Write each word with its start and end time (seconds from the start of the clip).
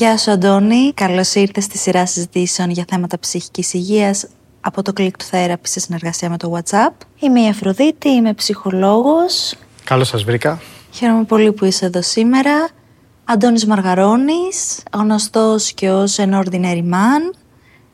Γεια 0.00 0.16
σου 0.16 0.30
Αντώνη, 0.30 0.92
καλώς 0.94 1.34
ήρθες 1.34 1.64
στη 1.64 1.78
σειρά 1.78 2.06
συζητήσεων 2.06 2.70
για 2.70 2.84
θέματα 2.88 3.18
ψυχικής 3.18 3.72
υγείας 3.72 4.26
από 4.60 4.82
το 4.82 4.92
Click 4.96 5.10
to 5.10 5.30
Therapy 5.30 5.60
σε 5.62 5.80
συνεργασία 5.80 6.30
με 6.30 6.36
το 6.36 6.56
WhatsApp. 6.56 6.92
Είμαι 7.18 7.40
η 7.40 7.48
Αφροδίτη, 7.48 8.08
είμαι 8.08 8.34
ψυχολόγος. 8.34 9.54
Καλώς 9.84 10.08
σας 10.08 10.24
βρήκα. 10.24 10.60
Χαίρομαι 10.90 11.24
πολύ 11.24 11.52
που 11.52 11.64
είσαι 11.64 11.86
εδώ 11.86 12.02
σήμερα. 12.02 12.68
Αντώνης 13.24 13.66
Μαργαρώνης, 13.66 14.82
γνωστός 14.92 15.72
και 15.72 15.90
ως 15.90 16.16
an 16.18 16.42
ordinary 16.42 16.82
man, 16.82 17.36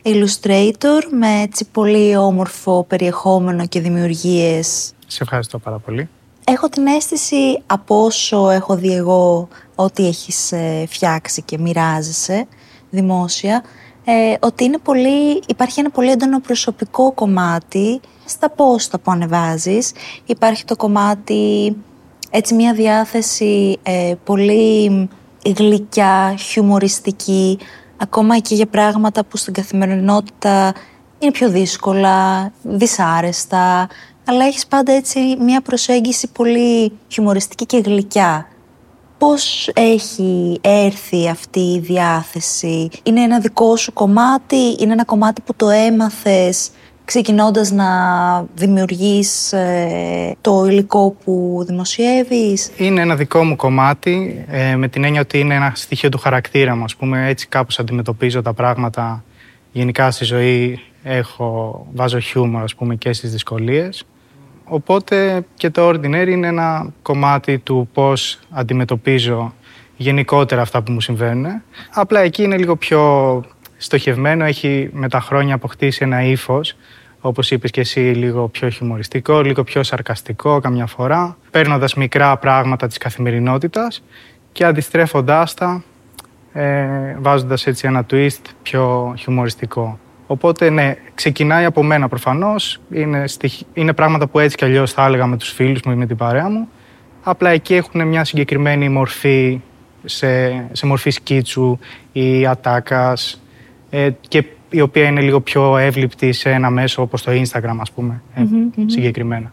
illustrator 0.02 1.02
με 1.18 1.40
έτσι 1.42 1.64
πολύ 1.72 2.16
όμορφο 2.16 2.84
περιεχόμενο 2.84 3.66
και 3.66 3.80
δημιουργίες. 3.80 4.92
Σε 5.06 5.22
ευχαριστώ 5.22 5.58
πάρα 5.58 5.78
πολύ. 5.78 6.08
Έχω 6.48 6.68
την 6.68 6.86
αίσθηση 6.86 7.62
από 7.66 8.04
όσο 8.04 8.50
έχω 8.50 8.76
δει 8.76 8.92
εγώ 8.92 9.48
ότι 9.74 10.06
έχεις 10.06 10.52
ε, 10.52 10.84
φτιάξει 10.88 11.42
και 11.42 11.58
μοιράζεσαι 11.58 12.46
δημόσια 12.90 13.64
ε, 14.04 14.34
ότι 14.40 14.64
είναι 14.64 14.78
πολύ, 14.78 15.42
υπάρχει 15.46 15.80
ένα 15.80 15.90
πολύ 15.90 16.10
έντονο 16.10 16.40
προσωπικό 16.40 17.12
κομμάτι 17.12 18.00
στα 18.24 18.50
πόστα 18.50 18.98
που 18.98 19.10
ανεβάζεις. 19.10 19.92
Υπάρχει 20.26 20.64
το 20.64 20.76
κομμάτι, 20.76 21.76
έτσι 22.30 22.54
μια 22.54 22.72
διάθεση 22.72 23.78
ε, 23.82 24.14
πολύ 24.24 25.08
γλυκιά, 25.56 26.34
χιουμοριστική, 26.38 27.58
ακόμα 27.96 28.38
και 28.38 28.54
για 28.54 28.66
πράγματα 28.66 29.24
που 29.24 29.36
στην 29.36 29.52
καθημερινότητα 29.52 30.72
είναι 31.18 31.30
πιο 31.30 31.50
δύσκολα, 31.50 32.50
δυσάρεστα, 32.62 33.88
αλλά 34.26 34.44
έχεις 34.44 34.66
πάντα 34.66 34.92
έτσι 34.92 35.36
μια 35.40 35.60
προσέγγιση 35.60 36.28
πολύ 36.32 36.92
χιουμοριστική 37.08 37.66
και 37.66 37.78
γλυκιά. 37.84 38.48
Πώς 39.18 39.70
έχει 39.74 40.58
έρθει 40.60 41.28
αυτή 41.28 41.60
η 41.60 41.78
διάθεση, 41.78 42.88
είναι 43.02 43.20
ένα 43.20 43.40
δικό 43.40 43.76
σου 43.76 43.92
κομμάτι, 43.92 44.76
είναι 44.78 44.92
ένα 44.92 45.04
κομμάτι 45.04 45.40
που 45.40 45.54
το 45.56 45.68
έμαθες 45.68 46.70
ξεκινώντας 47.04 47.70
να 47.70 47.86
δημιουργείς 48.54 49.52
ε, 49.52 50.36
το 50.40 50.64
υλικό 50.66 51.16
που 51.24 51.64
δημοσιεύεις; 51.66 52.70
Είναι 52.76 53.00
ένα 53.00 53.16
δικό 53.16 53.44
μου 53.44 53.56
κομμάτι, 53.56 54.44
ε, 54.48 54.76
με 54.76 54.88
την 54.88 55.04
έννοια 55.04 55.20
ότι 55.20 55.38
είναι 55.38 55.54
ένα 55.54 55.72
στοιχείο 55.74 56.08
του 56.08 56.18
χαρακτήρα 56.18 56.76
μου. 56.76 56.84
Ας 56.84 56.96
πούμε, 56.96 57.28
έτσι 57.28 57.48
κάπως 57.48 57.78
αντιμετωπίζω 57.78 58.42
τα 58.42 58.52
πράγματα. 58.52 59.24
Γενικά 59.72 60.10
στη 60.10 60.24
ζωή 60.24 60.80
έχω, 61.02 61.86
βάζω 61.94 62.18
χιούμορ 62.18 62.62
ας 62.62 62.74
πούμε, 62.74 62.94
και 62.94 63.12
στις 63.12 63.30
δυσκολίες. 63.30 64.04
Οπότε 64.68 65.46
και 65.54 65.70
το 65.70 65.88
Ordinary 65.88 66.28
είναι 66.28 66.46
ένα 66.46 66.92
κομμάτι 67.02 67.58
του 67.58 67.88
πώς 67.92 68.38
αντιμετωπίζω 68.50 69.54
γενικότερα 69.96 70.62
αυτά 70.62 70.82
που 70.82 70.92
μου 70.92 71.00
συμβαίνουν. 71.00 71.46
Απλά 71.94 72.20
εκεί 72.20 72.42
είναι 72.42 72.56
λίγο 72.56 72.76
πιο 72.76 73.42
στοχευμένο, 73.76 74.44
έχει 74.44 74.90
με 74.92 75.08
τα 75.08 75.20
χρόνια 75.20 75.54
αποκτήσει 75.54 76.04
ένα 76.04 76.22
ύφος, 76.22 76.76
όπως 77.20 77.50
είπες 77.50 77.70
και 77.70 77.80
εσύ, 77.80 78.00
λίγο 78.00 78.48
πιο 78.48 78.68
χιουμοριστικό, 78.68 79.40
λίγο 79.40 79.64
πιο 79.64 79.82
σαρκαστικό 79.82 80.60
καμιά 80.60 80.86
φορά, 80.86 81.36
παίρνοντας 81.50 81.94
μικρά 81.94 82.36
πράγματα 82.36 82.86
της 82.86 82.98
καθημερινότητας 82.98 84.02
και 84.52 84.64
αντιστρέφοντάς 84.64 85.54
τα, 85.54 85.82
ε, 86.52 87.16
βάζοντας 87.18 87.66
έτσι 87.66 87.86
ένα 87.86 88.06
twist 88.10 88.42
πιο 88.62 89.14
χιουμοριστικό. 89.18 89.98
Οπότε 90.26 90.70
ναι, 90.70 90.94
ξεκινάει 91.14 91.64
από 91.64 91.82
μένα 91.82 92.08
προφανώς. 92.08 92.80
Είναι, 92.90 93.24
είναι 93.74 93.92
πράγματα 93.92 94.26
που 94.26 94.38
έτσι 94.38 94.56
κι 94.56 94.64
αλλιώς 94.64 94.92
θα 94.92 95.04
έλεγα 95.04 95.26
με 95.26 95.36
τους 95.36 95.52
φίλους 95.52 95.82
μου 95.82 95.92
ή 95.92 95.94
με 95.94 96.06
την 96.06 96.16
παρέα 96.16 96.50
μου. 96.50 96.68
Απλά 97.22 97.50
εκεί 97.50 97.74
έχουν 97.74 98.08
μια 98.08 98.24
συγκεκριμένη 98.24 98.88
μορφή 98.88 99.60
σε, 100.04 100.66
σε 100.72 100.86
μορφή 100.86 101.10
σκίτσου 101.10 101.78
ή 102.12 102.46
ατάκας 102.46 103.42
ε, 103.90 104.10
και 104.28 104.44
η 104.70 104.80
οποία 104.80 105.04
είναι 105.04 105.20
λίγο 105.20 105.40
πιο 105.40 105.76
εύληπτη 105.76 106.32
σε 106.32 106.50
ένα 106.50 106.70
μέσο 106.70 107.02
όπως 107.02 107.22
το 107.22 107.32
Instagram 107.32 107.76
ας 107.80 107.90
πούμε, 107.90 108.22
ε, 108.34 108.42
συγκεκριμένα. 108.86 109.52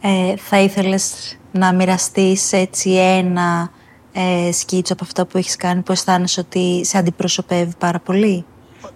Ε, 0.00 0.36
θα 0.36 0.60
ήθελες 0.60 1.36
να 1.52 1.72
μοιραστείς 1.72 2.52
έτσι 2.52 2.90
ένα 2.90 3.70
ε, 4.12 4.52
σκίτσο 4.52 4.92
από 4.92 5.04
αυτά 5.04 5.26
που 5.26 5.38
έχεις 5.38 5.56
κάνει 5.56 5.82
που 5.82 5.92
αισθάνεσαι 5.92 6.40
ότι 6.40 6.84
σε 6.84 6.98
αντιπροσωπεύει 6.98 7.72
πάρα 7.78 7.98
πολύ; 7.98 8.44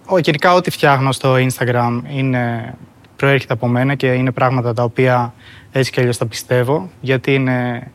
Ο, 0.05 0.17
γενικά 0.17 0.53
ό,τι 0.53 0.69
φτιάχνω 0.69 1.11
στο 1.11 1.35
Instagram 1.35 2.01
είναι, 2.09 2.75
προέρχεται 3.15 3.53
από 3.53 3.67
μένα 3.67 3.95
και 3.95 4.07
είναι 4.07 4.31
πράγματα 4.31 4.73
τα 4.73 4.83
οποία 4.83 5.33
έτσι 5.71 5.91
κι 5.91 5.99
αλλιώς 5.99 6.17
τα 6.17 6.25
πιστεύω 6.25 6.89
γιατί 7.01 7.33
είναι 7.33 7.91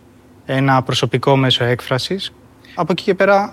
ένα 0.47 0.82
προσωπικό 0.82 1.37
μέσο 1.37 1.65
έκφρασης. 1.65 2.32
Από 2.75 2.93
εκεί 2.93 3.03
και 3.03 3.15
πέρα 3.15 3.53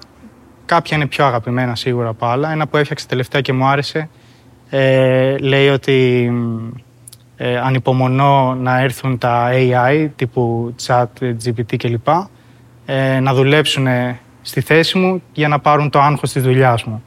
κάποια 0.66 0.97
είναι 0.97 1.07
πιο 1.07 1.25
αγαπημένα 1.25 1.75
σίγουρα 1.75 2.09
από 2.09 2.25
άλλα. 2.25 2.51
Ένα 2.51 2.68
που 2.68 2.78
έφτιαξε 2.78 3.07
τελευταία 3.07 3.41
και 3.41 3.53
μου 3.53 3.66
άρεσε 3.66 4.09
ε, 4.69 5.38
λέει 5.38 5.69
ότι 5.69 6.31
ε, 7.38 7.57
ανυπομονώ 7.57 8.56
να 8.56 8.79
έρθουν 8.79 9.18
τα 9.18 9.50
AI 9.51 10.09
τύπου 10.16 10.75
chat, 10.85 11.06
GPT 11.19 11.75
κλπ. 11.78 12.07
Ε, 12.85 13.19
να 13.19 13.34
δουλέψουν 13.34 13.88
στη 14.41 14.62
θέση 14.62 14.97
μου 14.97 15.22
για 15.34 15.47
να 15.47 15.59
πάρουν 15.59 15.90
το 15.90 16.00
άγχος 16.00 16.31
της 16.31 16.44
δουλειάς 16.44 16.84
μου. 16.84 17.03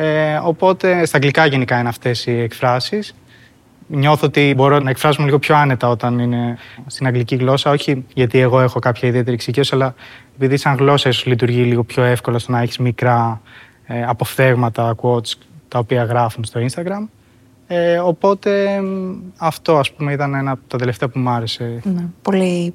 Ε, 0.00 0.40
οπότε 0.42 1.06
στα 1.06 1.16
αγγλικά 1.16 1.46
γενικά 1.46 1.78
είναι 1.78 1.88
αυτές 1.88 2.26
οι 2.26 2.40
εκφράσεις. 2.40 3.14
Νιώθω 3.86 4.26
ότι 4.26 4.52
μπορώ 4.56 4.78
να 4.78 4.90
εκφράσουμε 4.90 5.26
λίγο 5.26 5.38
πιο 5.38 5.56
άνετα 5.56 5.88
όταν 5.88 6.18
είναι 6.18 6.58
στην 6.86 7.06
αγγλική 7.06 7.36
γλώσσα. 7.36 7.70
Όχι 7.70 8.04
γιατί 8.14 8.38
εγώ 8.38 8.60
έχω 8.60 8.78
κάποια 8.78 9.08
ιδιαίτερη 9.08 9.34
εξοικείωση, 9.34 9.74
αλλά 9.74 9.94
επειδή 10.34 10.56
σαν 10.56 10.76
γλώσσα 10.76 11.08
ίσως 11.08 11.26
λειτουργεί 11.26 11.62
λίγο 11.62 11.84
πιο 11.84 12.02
εύκολα 12.02 12.38
στο 12.38 12.52
να 12.52 12.60
έχεις 12.60 12.78
μικρά 12.78 13.40
ε, 13.86 14.04
αποφθέγματα, 14.04 14.94
quotes, 15.02 15.32
τα 15.68 15.78
οποία 15.78 16.04
γράφουν 16.04 16.44
στο 16.44 16.60
Instagram. 16.60 17.08
Ε, 17.66 17.98
οπότε 17.98 18.80
αυτό 19.36 19.76
ας 19.78 19.92
πούμε 19.92 20.12
ήταν 20.12 20.34
ένα 20.34 20.50
από 20.50 20.60
τα 20.66 20.78
τελευταία 20.78 21.08
που 21.08 21.18
μου 21.18 21.30
άρεσε. 21.30 21.80
Ναι, 21.84 22.04
πολύ, 22.22 22.74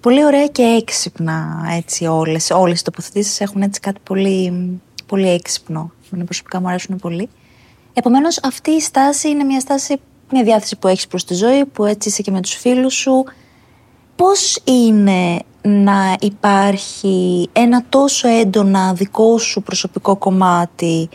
πολύ 0.00 0.24
ωραία 0.24 0.46
και 0.46 0.62
έξυπνα 0.62 1.66
έτσι 1.76 2.06
όλες. 2.06 2.50
Όλες 2.50 2.80
οι 2.80 2.84
τοποθετήσεις 2.84 3.40
έχουν 3.40 3.62
έτσι 3.62 3.80
κάτι 3.80 4.00
πολύ, 4.02 4.52
πολύ 5.06 5.28
έξυπνο. 5.28 5.92
Εμένα 6.06 6.24
προσωπικά 6.24 6.60
μου 6.60 6.68
αρέσουν 6.68 6.96
πολύ. 6.96 7.28
Επομένως, 7.92 8.38
αυτή 8.42 8.70
η 8.70 8.80
στάση 8.80 9.28
είναι 9.28 9.44
μια 9.44 9.60
στάση, 9.60 10.00
μια 10.30 10.42
διάθεση 10.42 10.76
που 10.76 10.88
έχεις 10.88 11.06
προς 11.06 11.24
τη 11.24 11.34
ζωή, 11.34 11.64
που 11.64 11.84
έτσι 11.84 12.08
είσαι 12.08 12.22
και 12.22 12.30
με 12.30 12.40
τους 12.40 12.54
φίλους 12.54 12.94
σου. 12.94 13.24
Πώς 14.16 14.58
είναι 14.64 15.38
να 15.62 16.16
υπάρχει 16.20 17.48
ένα 17.52 17.84
τόσο 17.88 18.28
έντονα 18.28 18.94
δικό 18.94 19.38
σου 19.38 19.62
προσωπικό 19.62 20.16
κομμάτι 20.16 21.08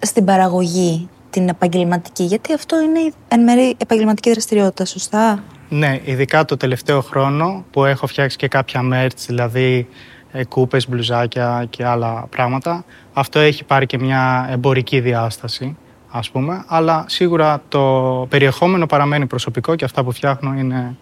στην 0.00 0.24
παραγωγή 0.24 1.08
την 1.30 1.48
επαγγελματική, 1.48 2.24
γιατί 2.24 2.52
αυτό 2.52 2.80
είναι 2.80 3.12
εν 3.28 3.42
μέρει 3.42 3.74
επαγγελματική 3.78 4.30
δραστηριότητα, 4.30 4.84
σωστά; 4.84 5.42
Ναι, 5.68 6.00
ειδικά 6.04 6.44
το 6.44 6.56
τελευταίο 6.56 7.00
χρόνο 7.00 7.64
που 7.70 7.84
έχω 7.84 8.06
φτιάξει 8.06 8.36
και 8.36 8.48
κάποια 8.48 8.80
merch, 8.92 9.18
δηλαδή 9.26 9.88
ε, 9.88 10.19
κούπες, 10.48 10.88
μπλουζάκια 10.88 11.66
και 11.70 11.84
άλλα 11.84 12.26
πράγματα. 12.30 12.84
Αυτό 13.12 13.38
έχει 13.38 13.64
πάρει 13.64 13.86
και 13.86 13.98
μια 13.98 14.48
εμπορική 14.50 15.00
διάσταση, 15.00 15.76
ας 16.10 16.30
πούμε, 16.30 16.64
αλλά 16.66 17.04
σίγουρα 17.08 17.62
το 17.68 18.26
περιεχόμενο 18.30 18.86
παραμένει 18.86 19.26
προσωπικό 19.26 19.74
και 19.74 19.84
αυτά 19.84 20.04
που 20.04 20.12
φτιάχνω 20.12 20.54
είναι 20.58 20.96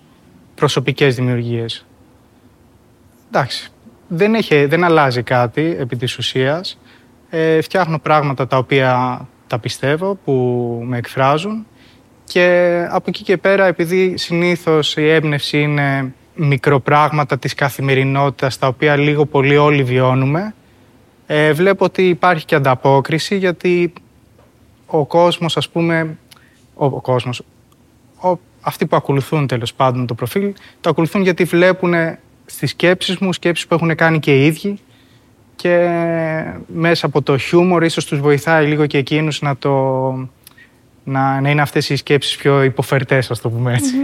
προσωπικές 0.54 1.14
δημιουργίες. 1.14 1.86
Εντάξει, 3.28 3.70
δεν, 4.08 4.34
έχει, 4.34 4.64
δεν 4.64 4.84
αλλάζει 4.84 5.22
κάτι 5.22 5.76
επί 5.78 5.96
της 5.96 6.18
ουσίας. 6.18 6.78
Ε, 7.30 7.60
φτιάχνω 7.60 7.98
πράγματα 7.98 8.46
τα 8.46 8.56
οποία 8.56 9.20
τα 9.46 9.58
πιστεύω, 9.58 10.18
που 10.24 10.32
με 10.84 10.96
εκφράζουν 10.98 11.66
και 12.24 12.86
από 12.90 13.04
εκεί 13.08 13.22
και 13.22 13.36
πέρα, 13.36 13.66
επειδή 13.66 14.16
συνήθως 14.16 14.96
η 14.96 15.08
έμπνευση 15.08 15.60
είναι 15.60 16.14
μικροπράγματα 16.38 17.38
της 17.38 17.54
καθημερινότητας 17.54 18.58
τα 18.58 18.66
οποία 18.66 18.96
λίγο 18.96 19.26
πολύ 19.26 19.56
όλοι 19.56 19.82
βιώνουμε 19.82 20.54
ε, 21.26 21.52
βλέπω 21.52 21.84
ότι 21.84 22.08
υπάρχει 22.08 22.44
και 22.44 22.54
ανταπόκριση 22.54 23.36
γιατί 23.36 23.92
ο 24.86 25.06
κόσμος 25.06 25.56
ας 25.56 25.68
πούμε 25.68 26.18
ο, 26.74 26.84
ο 26.84 27.00
κόσμος 27.00 27.42
ο, 28.22 28.38
αυτοί 28.60 28.86
που 28.86 28.96
ακολουθούν 28.96 29.46
τέλος 29.46 29.74
πάντων 29.74 30.06
το 30.06 30.14
προφίλ 30.14 30.52
το 30.80 30.90
ακολουθούν 30.90 31.22
γιατί 31.22 31.44
βλέπουν 31.44 31.94
στις 32.46 32.70
σκέψεις 32.70 33.18
μου 33.18 33.32
σκέψεις 33.32 33.66
που 33.66 33.74
έχουν 33.74 33.94
κάνει 33.94 34.18
και 34.18 34.36
οι 34.36 34.46
ίδιοι 34.46 34.78
και 35.56 35.88
μέσα 36.66 37.06
από 37.06 37.22
το 37.22 37.38
χιούμορ 37.38 37.84
ίσως 37.84 38.04
τους 38.04 38.20
βοηθάει 38.20 38.66
λίγο 38.66 38.86
και 38.86 38.98
εκείνους 38.98 39.40
να 39.40 39.56
το 39.56 39.72
να, 41.08 41.40
να 41.40 41.50
είναι 41.50 41.62
αυτές 41.62 41.88
οι 41.88 41.96
σκέψεις 41.96 42.36
πιο 42.36 42.62
υποφερτές, 42.62 43.30
ας 43.30 43.40
το 43.40 43.50
πούμε 43.50 43.72
έτσι. 43.72 43.94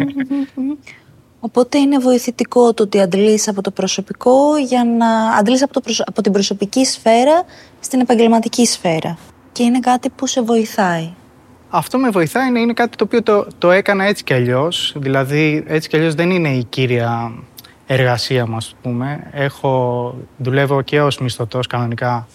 Οπότε 1.45 1.79
είναι 1.79 1.99
βοηθητικό 1.99 2.75
το 2.75 2.83
ότι 2.83 3.01
αντλείς 3.01 3.49
από 3.49 3.63
το 3.63 3.71
προσωπικό 3.71 4.57
για 4.57 4.85
να 4.85 5.37
αντλείς 5.39 5.63
από, 5.63 5.73
το 5.73 5.81
από 6.07 6.23
την 6.23 6.33
προσωπική 6.33 6.85
σφαίρα 6.85 7.45
στην 7.81 8.01
επαγγελματική 8.01 8.67
σφαίρα. 8.67 9.19
Και 9.53 9.63
είναι 9.63 9.81
κάτι 9.81 10.11
που 10.11 10.27
σε 10.27 10.43
βοηθάει. 10.43 11.13
Αυτό 11.69 11.99
με 11.99 12.11
βοηθάει 12.11 12.49
είναι, 12.49 12.61
είναι 12.61 12.73
κάτι 12.73 12.97
το 12.97 13.05
οποίο 13.05 13.23
το, 13.23 13.47
το 13.59 13.71
έκανα 13.71 14.05
έτσι 14.05 14.25
κι 14.25 14.35
αλλιώς. 14.35 14.95
Δηλαδή, 14.97 15.65
έτσι 15.67 15.89
κι 15.89 15.97
αλλιώς 15.97 16.15
δεν 16.15 16.31
είναι 16.31 16.49
η 16.49 16.65
κύρια 16.65 17.33
εργασία 17.87 18.47
μου, 18.47 18.57
ας 18.57 18.75
πούμε. 18.83 19.31
Έχω, 19.33 20.15
δουλεύω 20.37 20.83
και 20.83 21.01
ως 21.01 21.19
μισθωτός 21.19 21.67
κανονικά 21.67 22.27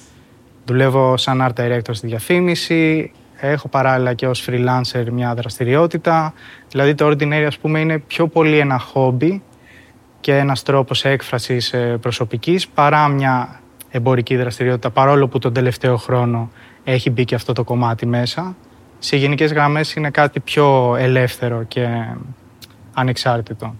Δουλεύω 0.70 1.18
σαν 1.18 1.48
art 1.48 1.62
director 1.62 1.92
στη 1.92 2.08
διαφήμιση, 2.08 3.12
έχω 3.42 3.68
παράλληλα 3.68 4.14
και 4.14 4.28
ως 4.28 4.50
freelancer 4.50 5.06
μια 5.12 5.34
δραστηριότητα. 5.34 6.34
Δηλαδή 6.70 6.96
το 6.96 7.08
Ordinary 7.08 7.44
ας 7.48 7.58
πούμε 7.58 7.80
είναι 7.80 7.98
πιο 8.00 8.28
πολύ 8.28 8.58
ένα 8.58 8.80
χόμπι 8.80 9.42
και 10.20 10.38
ένας 10.38 10.64
τρόπος 10.64 11.06
έκφρασης 11.06 11.74
ε, 11.74 11.98
προσωπικής 12.02 12.68
παρά 12.68 13.08
μια 13.08 13.60
εμπορική 13.92 14.36
δραστηριότητα 14.36 14.90
παρόλο 14.90 15.28
που 15.28 15.40
τον 15.40 15.54
τελευταίο 15.54 15.98
χρόνο 15.98 16.52
έχει 16.84 17.10
μπει 17.10 17.26
και 17.26 17.36
αυτό 17.36 17.54
το 17.54 17.64
κομμάτι 17.64 18.06
μέσα. 18.06 18.56
Σε 19.00 19.18
γενικές 19.18 19.52
γραμμές 19.52 19.94
είναι 19.94 20.10
κάτι 20.10 20.40
πιο 20.40 20.96
ελεύθερο 20.96 21.64
και 21.64 21.88
ανεξάρτητο. 22.94 23.76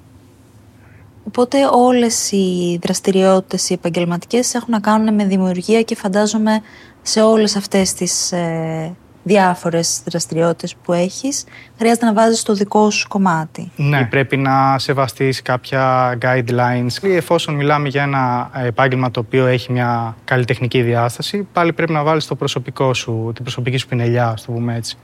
Οπότε 1.28 1.58
όλες 1.72 2.32
οι 2.32 2.80
δραστηριότητες 2.82 3.70
οι 3.70 3.74
επαγγελματικές 3.74 4.54
έχουν 4.54 4.72
να 4.72 4.80
κάνουν 4.80 5.14
με 5.14 5.26
δημιουργία 5.26 5.82
και 5.82 5.96
φαντάζομαι 5.96 6.62
σε 7.02 7.22
όλες 7.22 7.56
αυτές 7.56 7.94
τις 7.94 8.32
ε, 8.32 8.96
διάφορες 9.30 10.02
δραστηριότητες 10.06 10.76
που 10.84 10.94
έχεις 10.94 11.44
χρειάζεται 11.78 12.06
να 12.06 12.14
βάζεις 12.14 12.44
το 12.44 12.54
δικό 12.54 12.90
σου 12.90 13.08
κομμάτι. 13.08 13.72
Ναι, 13.76 14.06
πρέπει 14.06 14.38
να 14.38 14.80
σεβαστείς 14.80 15.42
κάποια 15.42 16.14
guidelines. 16.22 17.04
Εφόσον 17.04 17.56
μιλάμε 17.56 17.88
για 17.90 18.04
ένα 18.04 18.50
επάγγελμα 18.54 19.12
το 19.12 19.20
οποίο 19.20 19.46
έχει 19.46 19.72
μια 19.72 20.16
καλλιτεχνική 20.24 20.82
διάσταση, 20.82 21.48
πάλι 21.54 21.74
πρέπει 21.74 21.92
να 21.92 22.04
βάλεις 22.04 22.28
το 22.28 22.36
προσωπικό 22.36 22.94
σου, 22.94 23.32
την 23.36 23.44
προσωπική 23.44 23.78
σου 23.78 23.88
πινελιά, 23.88 24.28
ας 24.28 24.46
το 24.46 24.52
πούμε 24.52 24.76
έτσι 24.76 24.98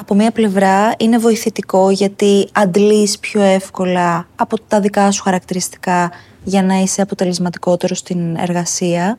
από 0.00 0.14
μία 0.14 0.30
πλευρά 0.30 0.94
είναι 0.98 1.18
βοηθητικό 1.18 1.90
γιατί 1.90 2.48
αντλείς 2.52 3.18
πιο 3.18 3.40
εύκολα 3.40 4.26
από 4.36 4.60
τα 4.60 4.80
δικά 4.80 5.10
σου 5.10 5.22
χαρακτηριστικά 5.22 6.10
για 6.44 6.62
να 6.62 6.74
είσαι 6.74 7.02
αποτελεσματικότερο 7.02 7.94
στην 7.94 8.36
εργασία 8.36 9.18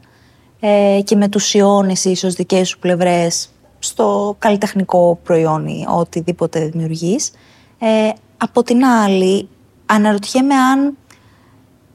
ε, 0.59 1.00
και 1.03 1.15
μετουσιώνεις 1.15 2.06
ίσως 2.06 2.33
δικές 2.33 2.69
σου 2.69 2.79
πλευρές 2.79 3.50
στο 3.83 4.36
καλλιτεχνικό 4.39 5.19
προϊόν 5.24 5.68
ή 5.68 5.86
οτιδήποτε 5.89 6.66
δημιουργείς. 6.66 7.31
Ε, 7.80 8.10
από 8.38 8.63
την 8.63 8.86
άλλη, 8.86 9.48
αναρωτιέμαι 9.86 10.56
αν 10.56 10.98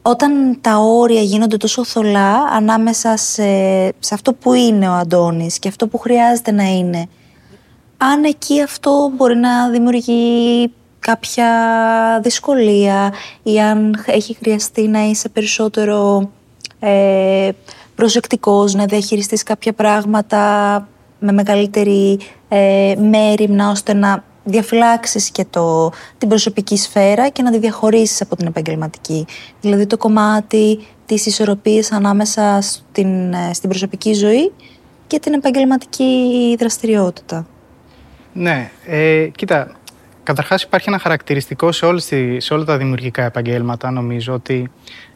όταν 0.03 0.59
τα 0.61 0.77
όρια 0.77 1.21
γίνονται 1.21 1.57
τόσο 1.57 1.85
θολά 1.85 2.35
ανάμεσα 2.43 3.17
σε, 3.17 3.45
σε 3.99 4.15
αυτό 4.15 4.33
που 4.33 4.53
είναι 4.53 4.89
ο 4.89 4.93
Αντώνης 4.93 5.59
και 5.59 5.69
αυτό 5.69 5.89
που 5.89 5.99
χρειάζεται 5.99 6.51
να 6.53 6.65
είναι 6.65 7.09
αν 7.97 8.25
εκεί 8.25 8.63
αυτό 8.63 9.13
μπορεί 9.17 9.37
να 9.37 9.71
δημιουργεί 9.71 10.73
κάποια 10.99 11.51
δυσκολία 12.23 13.13
ή 13.43 13.61
αν 13.61 14.05
έχει 14.07 14.35
χρειαστεί 14.35 14.89
να 14.89 15.01
είσαι 15.05 15.29
περισσότερο 15.29 16.31
ε, 16.79 17.51
προσεκτικός, 17.95 18.75
να 18.75 18.85
διαχειριστείς 18.85 19.43
κάποια 19.43 19.73
πράγματα 19.73 20.89
με 21.19 21.33
μεγαλύτερη 21.33 22.19
ε, 22.49 22.95
μέρημνα 23.11 23.71
ώστε 23.71 23.95
να 23.95 24.25
διαφυλάξεις 24.45 25.31
και 25.31 25.45
το, 25.51 25.93
την 26.19 26.29
προσωπική 26.29 26.77
σφαίρα 26.77 27.29
και 27.29 27.43
να 27.43 27.51
τη 27.51 27.59
διαχωρίσεις 27.59 28.21
από 28.21 28.37
την 28.37 28.47
επαγγελματική. 28.47 29.27
Δηλαδή 29.61 29.87
το 29.87 29.97
κομμάτι 29.97 30.87
της 31.07 31.27
ισορροπίας 31.27 31.93
ανάμεσα 31.93 32.61
στην, 32.61 33.33
ε, 33.33 33.51
στην 33.53 33.69
προσωπική 33.69 34.13
ζωή 34.13 34.53
και 35.07 35.19
την 35.19 35.33
επαγγελματική 35.33 36.57
δραστηριότητα. 36.59 37.47
Ναι, 38.33 38.71
ε, 38.87 39.29
κοίτα, 39.37 39.77
καταρχάς 40.23 40.63
υπάρχει 40.63 40.89
ένα 40.89 40.99
χαρακτηριστικό 40.99 41.73
σε, 41.73 41.87
όλες 41.87 42.13
σε 42.37 42.55
όλα 42.55 42.65
τα 42.65 42.77
δημιουργικά 42.77 43.23
επαγγέλματα, 43.23 43.91
νομίζω, 43.91 44.33
ότι 44.33 44.71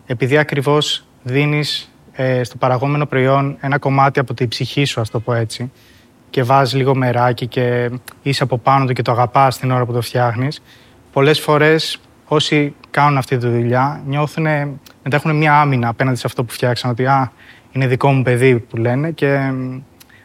επειδή 0.06 0.38
ακριβώς 0.38 1.05
δίνεις 1.23 1.89
ε, 2.22 2.44
στο 2.44 2.56
παραγόμενο 2.56 3.06
προϊόν 3.06 3.56
ένα 3.61 3.78
κομμάτι 3.78 4.20
από 4.20 4.34
τη 4.34 4.49
ψυχή 4.49 4.84
σου, 4.84 5.00
ας 5.00 5.11
το 5.11 5.20
πω 5.20 5.32
έτσι, 5.34 5.72
και 6.31 6.43
βάζεις 6.43 6.75
λίγο 6.75 6.94
μεράκι 6.94 7.46
και 7.46 7.90
είσαι 8.22 8.43
από 8.43 8.58
πάνω 8.58 8.84
του 8.84 8.93
και 8.93 9.02
το 9.02 9.12
αγαπάς 9.12 9.58
την 9.58 9.70
ώρα 9.70 9.84
που 9.87 9.93
το 9.93 10.00
φτιάχνεις, 10.00 10.62
πολλές 11.12 11.40
φορές 11.40 12.00
όσοι 12.25 12.75
κάνουν 12.90 13.19
αυτή 13.19 13.37
τη 13.37 13.46
δουλειά 13.46 14.02
νιώθουν, 14.06 14.44
μετά 15.02 15.17
έχουν 15.17 15.37
μια 15.37 15.61
άμυνα 15.61 15.88
απέναντι 15.88 16.19
σε 16.19 16.26
αυτό 16.26 16.44
που 16.44 16.52
φτιάξαν, 16.52 16.90
ότι 16.90 17.06
α, 17.06 17.32
είναι 17.72 17.87
δικό 17.87 18.12
μου 18.12 18.23
παιδί 18.23 18.58
που 18.58 18.76
λένε 18.76 19.11
και 19.11 19.52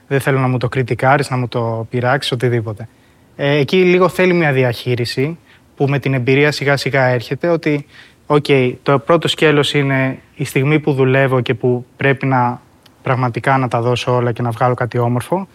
δεν 0.08 0.20
θέλω 0.20 0.40
να 0.40 0.48
μου 0.48 0.58
το 0.58 0.70
κριτικάρεις, 0.70 1.30
να 1.30 1.38
μου 1.38 1.48
το 1.48 1.88
πειράξεις, 1.90 2.32
οτιδήποτε. 2.32 2.88
Ε, 3.36 3.52
εκεί 3.58 3.84
λίγο 3.84 4.10
θέλει 4.10 4.34
μια 4.34 4.52
διαχείριση 4.52 5.38
που 5.76 5.88
με 5.88 6.00
την 6.00 6.14
εμπειρία 6.14 6.52
σιγά 6.52 6.78
σιγά 6.78 7.06
έρχεται 7.06 7.48
ότι 7.48 7.86
okay, 8.28 8.74
το 8.84 9.00
πρώτο 9.00 9.28
σκέλος 9.28 9.74
είναι 9.74 10.20
η 10.36 10.44
στιγμή 10.44 10.80
που 10.80 10.94
δουλεύω 10.94 11.42
και 11.42 11.54
που 11.54 11.86
πρέπει 11.98 12.26
να 12.26 12.62
πραγματικά 13.04 13.58
να 13.58 13.68
τα 13.68 13.82
δώσω 13.82 14.16
όλα 14.16 14.32
και 14.32 14.42
να 14.42 14.52
βγάλω 14.52 14.74
κάτι 14.74 14.98
όμορφο. 14.98 15.48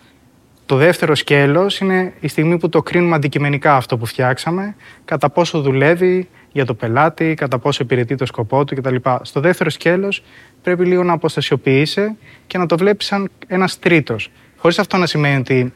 Το 0.67 0.77
δεύτερο 0.77 1.15
σκέλος 1.15 1.81
είναι 1.81 2.13
η 2.21 2.29
στιγμή 2.29 2.59
που 2.59 2.69
το 2.69 2.83
κρίνουμε 2.83 3.15
αντικειμενικά 3.15 3.77
αυτό 3.77 3.97
που 3.99 4.07
φτιάξαμε, 4.07 4.75
κατά 5.05 5.31
πόσο 5.31 5.61
δουλεύει 5.61 6.29
για 6.53 6.65
το 6.65 6.75
πελάτη, 6.75 7.35
κατά 7.35 7.59
πόσο 7.59 7.83
υπηρετεί 7.83 8.15
το 8.15 8.27
σκοπό 8.27 8.65
του 8.65 8.75
κτλ. 8.75 8.97
Στο 9.23 9.41
δεύτερο 9.41 9.71
σκέλος 9.71 10.23
πρέπει 10.63 10.85
λίγο 10.85 11.03
να 11.03 11.13
αποστασιοποιήσει 11.13 12.17
και 12.47 12.59
να 12.59 12.67
το 12.67 12.77
βλέπεις 12.77 13.07
σαν 13.07 13.31
ένας 13.47 13.79
τρίτος. 13.79 14.31
Χωρίς 14.57 14.79
αυτό 14.79 14.97
να 14.97 15.07
σημαίνει 15.07 15.37
ότι 15.37 15.73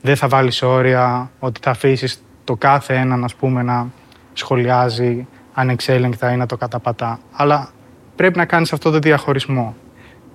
δεν 0.00 0.16
θα 0.16 0.28
βάλεις 0.28 0.62
όρια, 0.62 1.30
ότι 1.38 1.60
θα 1.62 1.70
αφήσεις 1.70 2.22
το 2.44 2.56
κάθε 2.56 2.94
έναν 2.94 3.24
ας 3.24 3.34
πούμε, 3.34 3.62
να 3.62 3.90
σχολιάζει 4.32 5.26
ανεξέλεγκτα 5.52 6.32
ή 6.32 6.36
να 6.36 6.46
το 6.46 6.56
καταπατά. 6.56 7.20
Αλλά 7.32 7.70
πρέπει 8.16 8.38
να 8.38 8.44
κάνεις 8.44 8.72
αυτό 8.72 8.90
το 8.90 8.98
διαχωρισμό. 8.98 9.74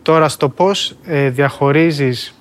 Τώρα 0.01 0.29
στο 0.29 0.49
πώς 0.49 0.97
ε, 1.05 1.29
διαχωρίζεις 1.29 2.35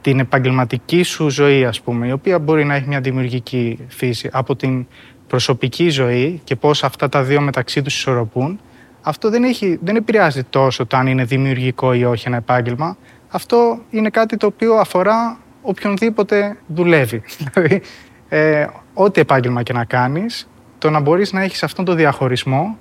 την 0.00 0.18
επαγγελματική 0.18 1.02
σου 1.02 1.28
ζωή, 1.28 1.64
ας 1.64 1.80
πούμε, 1.80 2.06
η 2.06 2.12
οποία 2.12 2.38
μπορεί 2.38 2.64
να 2.64 2.74
έχει 2.74 2.88
μια 2.88 3.00
δημιουργική 3.00 3.78
φύση, 3.88 4.28
από 4.32 4.56
την 4.56 4.86
προσωπική 5.26 5.88
ζωή 5.88 6.40
και 6.44 6.56
πώς 6.56 6.84
αυτά 6.84 7.08
τα 7.08 7.22
δύο 7.22 7.40
μεταξύ 7.40 7.82
τους 7.82 7.96
ισορροπούν, 7.96 8.60
αυτό 9.02 9.30
δεν, 9.30 9.44
έχει, 9.44 9.78
δεν 9.82 9.96
επηρεάζει 9.96 10.44
τόσο 10.44 10.86
το 10.86 10.96
αν 10.96 11.06
είναι 11.06 11.24
δημιουργικό 11.24 11.92
ή 11.92 12.04
όχι 12.04 12.28
ένα 12.28 12.36
επάγγελμα. 12.36 12.96
Αυτό 13.28 13.78
είναι 13.90 14.10
κάτι 14.10 14.36
το 14.36 14.46
οποίο 14.46 14.74
αφορά 14.74 15.38
οποιονδήποτε 15.62 16.56
δουλεύει. 16.66 17.22
Δηλαδή, 17.52 17.82
ε, 18.28 18.66
ό,τι 18.94 19.20
επάγγελμα 19.20 19.62
και 19.62 19.72
να 19.72 19.84
κάνεις, 19.84 20.48
το 20.82 20.90
να 20.90 21.00
μπορείς 21.00 21.32
να 21.32 21.42
έχεις 21.42 21.62
αυτόν 21.62 21.84
τον 21.84 21.96
διαχωρισμό 21.96 22.76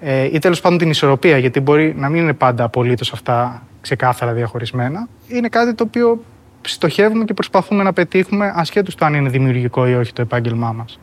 ε, 0.00 0.24
ή 0.24 0.38
τέλος 0.38 0.60
πάντων 0.60 0.78
την 0.78 0.90
ισορροπία, 0.90 1.38
γιατί 1.38 1.60
μπορεί 1.60 1.94
να 1.96 2.08
μην 2.08 2.22
είναι 2.22 2.32
πάντα 2.32 2.64
απολύτως 2.64 3.12
αυτά 3.12 3.62
ξεκάθαρα 3.80 4.32
διαχωρισμένα, 4.32 5.08
είναι 5.28 5.48
κάτι 5.48 5.74
το 5.74 5.84
οποίο 5.84 6.24
στοχεύουμε 6.60 7.24
και 7.24 7.34
προσπαθούμε 7.34 7.82
να 7.82 7.92
πετύχουμε 7.92 8.52
ασχέτως 8.56 8.94
το 8.94 9.04
αν 9.04 9.14
είναι 9.14 9.28
δημιουργικό 9.28 9.86
ή 9.86 9.94
όχι 9.94 10.12
το 10.12 10.22
επάγγελμά 10.22 10.72
μας. 10.72 10.98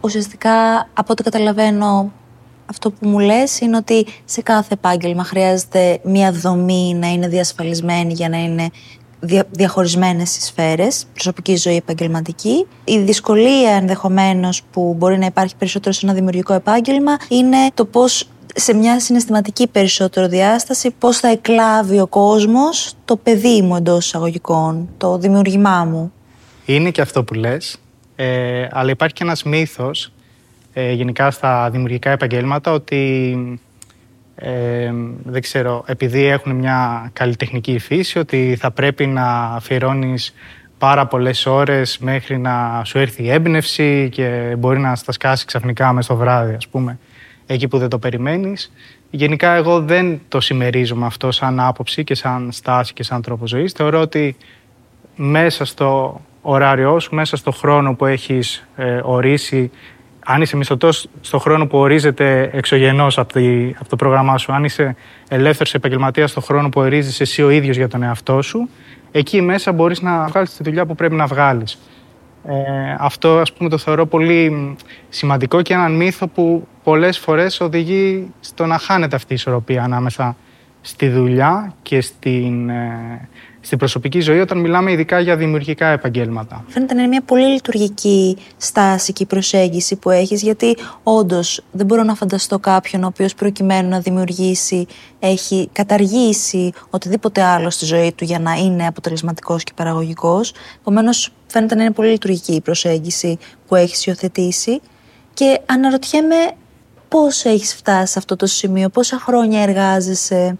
Ουσιαστικά, 0.00 0.88
από 0.92 1.12
ό,τι 1.12 1.22
καταλαβαίνω, 1.22 2.12
αυτό 2.66 2.90
που 2.90 3.08
μου 3.08 3.18
λες 3.18 3.60
είναι 3.60 3.76
ότι 3.76 4.06
σε 4.24 4.42
κάθε 4.42 4.74
επάγγελμα 4.74 5.24
χρειάζεται 5.24 5.98
μία 6.04 6.32
δομή 6.32 6.94
να 6.94 7.06
είναι 7.06 7.28
διασφαλισμένη 7.28 8.12
για 8.12 8.28
να 8.28 8.36
είναι 8.36 8.70
διαχωρισμένες 9.50 10.36
οι 10.36 10.40
σφαίρες, 10.40 11.06
προσωπική 11.12 11.56
ζωή, 11.56 11.76
επαγγελματική. 11.76 12.66
Η 12.84 12.98
δυσκολία 12.98 13.70
ενδεχομένως 13.70 14.62
που 14.70 14.94
μπορεί 14.98 15.18
να 15.18 15.26
υπάρχει 15.26 15.56
περισσότερο 15.56 15.94
σε 15.94 16.06
ένα 16.06 16.14
δημιουργικό 16.14 16.54
επάγγελμα 16.54 17.16
είναι 17.28 17.56
το 17.74 17.84
πώς 17.84 18.28
σε 18.54 18.74
μια 18.74 19.00
συναισθηματική 19.00 19.66
περισσότερο 19.66 20.28
διάσταση 20.28 20.90
πώς 20.98 21.18
θα 21.18 21.28
εκλάβει 21.28 22.00
ο 22.00 22.06
κόσμος 22.06 22.94
το 23.04 23.16
παιδί 23.16 23.62
μου 23.62 23.76
εντός 23.76 24.06
εισαγωγικών, 24.06 24.88
το 24.96 25.18
δημιουργημά 25.18 25.84
μου. 25.84 26.12
Είναι 26.64 26.90
και 26.90 27.00
αυτό 27.00 27.24
που 27.24 27.34
λες, 27.34 27.80
ε, 28.16 28.66
αλλά 28.70 28.90
υπάρχει 28.90 29.14
και 29.14 29.22
ένας 29.24 29.42
μύθος 29.42 30.12
ε, 30.72 30.92
γενικά 30.92 31.30
στα 31.30 31.70
δημιουργικά 31.70 32.10
επαγγέλματα 32.10 32.72
ότι 32.72 33.60
ε, 34.36 34.92
δεν 35.24 35.42
ξέρω, 35.42 35.84
επειδή 35.86 36.24
έχουν 36.24 36.52
μια 36.52 37.10
καλλιτεχνική 37.12 37.78
φύση, 37.78 38.18
ότι 38.18 38.56
θα 38.58 38.70
πρέπει 38.70 39.06
να 39.06 39.42
αφιερώνεις 39.42 40.34
πάρα 40.78 41.06
πολλές 41.06 41.46
ώρες 41.46 41.98
μέχρι 41.98 42.38
να 42.38 42.82
σου 42.84 42.98
έρθει 42.98 43.22
η 43.22 43.30
έμπνευση 43.30 44.08
και 44.12 44.54
μπορεί 44.58 44.78
να 44.78 44.94
στα 44.94 45.12
σκάσει 45.12 45.44
ξαφνικά 45.44 45.92
μες 45.92 46.06
το 46.06 46.16
βράδυ, 46.16 46.54
ας 46.54 46.68
πούμε, 46.68 46.98
εκεί 47.46 47.68
που 47.68 47.78
δεν 47.78 47.88
το 47.88 47.98
περιμένεις. 47.98 48.72
Γενικά 49.10 49.54
εγώ 49.54 49.80
δεν 49.80 50.20
το 50.28 50.40
συμμερίζομαι 50.40 51.06
αυτό 51.06 51.30
σαν 51.30 51.60
άποψη 51.60 52.04
και 52.04 52.14
σαν 52.14 52.52
στάση 52.52 52.92
και 52.92 53.02
σαν 53.02 53.22
τρόπο 53.22 53.46
ζωής. 53.46 53.72
Θεωρώ 53.72 54.00
ότι 54.00 54.36
μέσα 55.16 55.64
στο 55.64 56.20
ωράριό 56.42 57.00
σου, 57.00 57.14
μέσα 57.14 57.36
στο 57.36 57.50
χρόνο 57.50 57.94
που 57.94 58.06
έχεις 58.06 58.66
ε, 58.76 59.00
ορίσει 59.02 59.70
αν 60.28 60.42
είσαι 60.42 60.56
μισθωτός 60.56 61.08
στον 61.20 61.40
χρόνο 61.40 61.66
που 61.66 61.78
ορίζεται 61.78 62.50
εξωγενώ 62.52 63.06
από, 63.16 63.40
από 63.78 63.88
το 63.88 63.96
πρόγραμμά 63.96 64.38
σου, 64.38 64.52
αν 64.52 64.64
είσαι 64.64 64.96
ελεύθερος 65.28 65.74
επαγγελματίας 65.74 66.30
στον 66.30 66.42
χρόνο 66.42 66.68
που 66.68 66.80
ορίζεις 66.80 67.20
εσύ 67.20 67.42
ο 67.42 67.50
ίδιος 67.50 67.76
για 67.76 67.88
τον 67.88 68.02
εαυτό 68.02 68.42
σου, 68.42 68.68
εκεί 69.12 69.40
μέσα 69.40 69.72
μπορείς 69.72 70.00
να 70.00 70.26
βγάλεις 70.26 70.56
τη 70.56 70.62
δουλειά 70.62 70.86
που 70.86 70.94
πρέπει 70.94 71.14
να 71.14 71.26
βγάλεις. 71.26 71.78
Ε, 72.48 72.54
αυτό 72.98 73.38
ας 73.38 73.52
πούμε 73.52 73.68
το 73.68 73.78
θεωρώ 73.78 74.06
πολύ 74.06 74.76
σημαντικό 75.08 75.62
και 75.62 75.74
έναν 75.74 75.96
μύθο 75.96 76.26
που 76.26 76.68
πολλές 76.82 77.18
φορές 77.18 77.60
οδηγεί 77.60 78.30
στο 78.40 78.66
να 78.66 78.78
χάνεται 78.78 79.16
αυτή 79.16 79.32
η 79.32 79.34
ισορροπία 79.34 79.82
ανάμεσα 79.82 80.36
στη 80.80 81.08
δουλειά 81.08 81.74
και 81.82 82.00
στην, 82.00 82.68
ε, 82.68 83.28
στην 83.66 83.78
προσωπική 83.78 84.20
ζωή 84.20 84.40
όταν 84.40 84.58
μιλάμε 84.58 84.92
ειδικά 84.92 85.20
για 85.20 85.36
δημιουργικά 85.36 85.86
επαγγέλματα. 85.86 86.64
Φαίνεται 86.68 86.94
να 86.94 87.00
είναι 87.00 87.08
μια 87.08 87.22
πολύ 87.22 87.46
λειτουργική 87.46 88.36
στάση 88.56 89.12
και 89.12 89.26
προσέγγιση 89.26 89.96
που 89.96 90.10
έχεις 90.10 90.42
γιατί 90.42 90.76
όντως 91.02 91.62
δεν 91.72 91.86
μπορώ 91.86 92.02
να 92.02 92.14
φανταστώ 92.14 92.58
κάποιον 92.58 93.04
ο 93.04 93.06
οποίος 93.06 93.34
προκειμένου 93.34 93.88
να 93.88 94.00
δημιουργήσει 94.00 94.86
έχει 95.18 95.68
καταργήσει 95.72 96.72
οτιδήποτε 96.90 97.42
άλλο 97.42 97.70
στη 97.70 97.84
ζωή 97.84 98.12
του 98.12 98.24
για 98.24 98.38
να 98.38 98.52
είναι 98.52 98.86
αποτελεσματικός 98.86 99.64
και 99.64 99.72
παραγωγικός. 99.74 100.52
Επομένως, 100.80 101.32
φαίνεται 101.46 101.74
να 101.74 101.82
είναι 101.82 101.92
πολύ 101.92 102.08
λειτουργική 102.08 102.52
η 102.54 102.60
προσέγγιση 102.60 103.38
που 103.66 103.74
έχεις 103.74 104.06
υιοθετήσει 104.06 104.80
και 105.34 105.60
αναρωτιέμαι 105.66 106.50
πώς 107.08 107.44
έχεις 107.44 107.74
φτάσει 107.74 108.12
σε 108.12 108.18
αυτό 108.18 108.36
το 108.36 108.46
σημείο, 108.46 108.88
πόσα 108.88 109.18
χρόνια 109.18 109.62
εργάζεσαι 109.62 110.56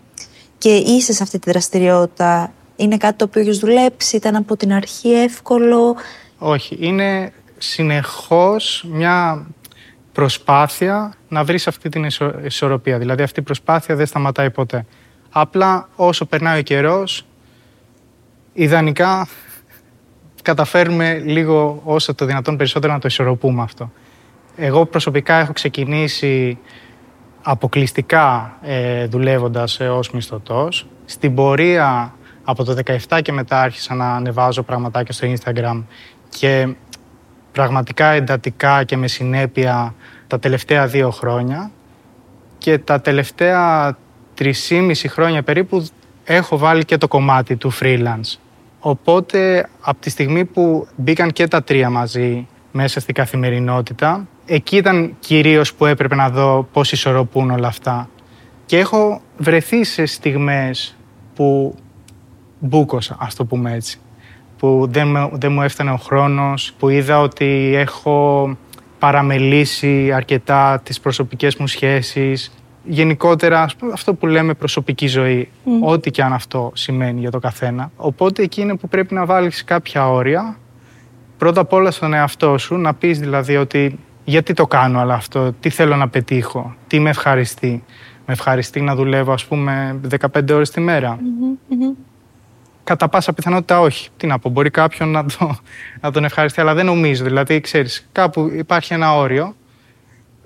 και 0.58 0.76
είσαι 0.76 1.12
σε 1.12 1.22
αυτή 1.22 1.38
τη 1.38 1.50
δραστηριότητα 1.50 2.50
είναι 2.76 2.96
κάτι 2.96 3.16
το 3.16 3.24
οποίο 3.24 3.40
έχεις 3.40 3.58
δουλέψει, 3.58 4.16
ήταν 4.16 4.36
από 4.36 4.56
την 4.56 4.72
αρχή 4.72 5.12
εύκολο; 5.12 5.96
Όχι, 6.38 6.76
είναι 6.80 7.32
συνεχώς 7.58 8.84
μια 8.88 9.46
προσπάθεια 10.12 11.14
να 11.28 11.44
βρεις 11.44 11.66
αυτή 11.66 11.88
την 11.88 12.06
ισορροπία. 12.44 12.98
Δηλαδή 12.98 13.22
αυτή 13.22 13.40
η 13.40 13.42
προσπάθεια 13.42 13.94
δεν 13.94 14.06
σταματάει 14.06 14.50
ποτέ. 14.50 14.86
Απλά 15.30 15.88
όσο 15.96 16.24
περνάει 16.24 16.58
ο 16.58 16.62
καιρός, 16.62 17.26
ιδανικά 18.52 19.28
καταφέρουμε 20.42 21.18
λίγο 21.18 21.80
όσο 21.84 22.14
το 22.14 22.24
δυνατόν 22.24 22.56
περισσότερο 22.56 22.92
να 22.92 22.98
το 22.98 23.08
ισορροπούμε 23.08 23.62
αυτό. 23.62 23.92
Εγώ 24.56 24.86
προσωπικά 24.86 25.34
έχω 25.34 25.52
ξεκινήσει 25.52 26.58
αποκλειστικά 27.42 28.56
ε, 28.62 29.06
δουλεύοντας 29.06 29.80
ως 29.80 30.10
μισθωτός. 30.10 30.86
Στην 31.04 31.34
πορεία 31.34 32.14
από 32.48 32.64
το 32.64 32.76
17 33.08 33.20
και 33.22 33.32
μετά 33.32 33.60
άρχισα 33.60 33.94
να 33.94 34.14
ανεβάζω 34.14 34.62
πραγματάκια 34.62 35.14
στο 35.14 35.28
Instagram 35.32 35.82
και 36.28 36.68
πραγματικά 37.52 38.06
εντατικά 38.06 38.84
και 38.84 38.96
με 38.96 39.08
συνέπεια 39.08 39.94
τα 40.26 40.38
τελευταία 40.38 40.86
δύο 40.86 41.10
χρόνια 41.10 41.70
και 42.58 42.78
τα 42.78 43.00
τελευταία 43.00 43.96
τρισήμιση 44.34 45.08
χρόνια 45.08 45.42
περίπου 45.42 45.86
έχω 46.24 46.58
βάλει 46.58 46.84
και 46.84 46.96
το 46.96 47.08
κομμάτι 47.08 47.56
του 47.56 47.72
freelance. 47.80 48.38
Οπότε 48.80 49.68
από 49.80 50.00
τη 50.00 50.10
στιγμή 50.10 50.44
που 50.44 50.88
μπήκαν 50.96 51.32
και 51.32 51.48
τα 51.48 51.62
τρία 51.62 51.90
μαζί 51.90 52.46
μέσα 52.72 53.00
στην 53.00 53.14
καθημερινότητα, 53.14 54.26
εκεί 54.46 54.76
ήταν 54.76 55.16
κυρίως 55.18 55.74
που 55.74 55.86
έπρεπε 55.86 56.14
να 56.14 56.30
δω 56.30 56.68
πώς 56.72 56.92
ισορροπούν 56.92 57.50
όλα 57.50 57.68
αυτά. 57.68 58.08
Και 58.66 58.78
έχω 58.78 59.20
βρεθεί 59.36 59.84
σε 59.84 60.06
στιγμές 60.06 60.96
που 61.34 61.76
μπούκοσα, 62.58 63.16
ας 63.20 63.34
το 63.34 63.44
πούμε 63.44 63.72
έτσι. 63.72 63.98
Που 64.58 64.86
δεν, 64.90 65.30
δεν 65.32 65.52
μου 65.52 65.62
έφτανε 65.62 65.90
ο 65.90 65.96
χρόνος, 65.96 66.72
που 66.78 66.88
είδα 66.88 67.20
ότι 67.20 67.72
έχω 67.74 68.50
παραμελήσει 68.98 70.12
αρκετά 70.12 70.80
τις 70.82 71.00
προσωπικές 71.00 71.56
μου 71.56 71.66
σχέσεις. 71.66 72.52
Γενικότερα 72.84 73.68
αυτό 73.92 74.14
που 74.14 74.26
λέμε 74.26 74.54
προσωπική 74.54 75.06
ζωή, 75.06 75.48
ό,τι 75.80 76.10
και 76.10 76.22
αν 76.22 76.32
αυτό 76.32 76.70
σημαίνει 76.74 77.20
για 77.20 77.30
το 77.30 77.38
καθένα. 77.38 77.90
Οπότε 77.96 78.42
εκεί 78.42 78.60
είναι 78.60 78.76
που 78.76 78.88
πρέπει 78.88 79.14
να 79.14 79.24
βάλεις 79.24 79.64
κάποια 79.64 80.10
όρια. 80.10 80.56
Πρώτα 81.38 81.60
απ' 81.60 81.72
όλα 81.72 81.90
στον 81.90 82.12
εαυτό 82.12 82.58
σου, 82.58 82.76
να 82.76 82.94
πεις 82.94 83.18
δηλαδή 83.18 83.56
ότι 83.56 83.98
γιατί 84.24 84.52
το 84.52 84.66
κάνω 84.66 84.98
αλλά 84.98 85.14
αυτό, 85.14 85.52
τι 85.60 85.70
θέλω 85.70 85.96
να 85.96 86.08
πετύχω, 86.08 86.74
τι 86.86 87.00
με 87.00 87.10
ευχαριστεί. 87.10 87.84
Με 88.26 88.32
ευχαριστεί 88.32 88.80
να 88.80 88.94
δουλεύω 88.94 89.32
ας 89.32 89.44
πούμε 89.44 90.00
15 90.34 90.50
ώρες 90.50 90.70
τη 90.70 90.80
μερα 90.80 91.18
Κατά 92.86 93.08
πάσα 93.08 93.32
πιθανότητα 93.32 93.80
όχι. 93.80 94.08
Τι 94.16 94.26
να 94.26 94.38
πω, 94.38 94.48
μπορεί 94.48 94.70
κάποιον 94.70 95.10
να, 95.10 95.24
το, 95.24 95.58
να 96.00 96.10
τον 96.10 96.24
ευχαριστεί, 96.24 96.60
αλλά 96.60 96.74
δεν 96.74 96.86
νομίζω. 96.86 97.24
Δηλαδή, 97.24 97.60
ξέρεις, 97.60 98.08
κάπου 98.12 98.50
υπάρχει 98.56 98.92
ένα 98.92 99.16
όριο. 99.16 99.54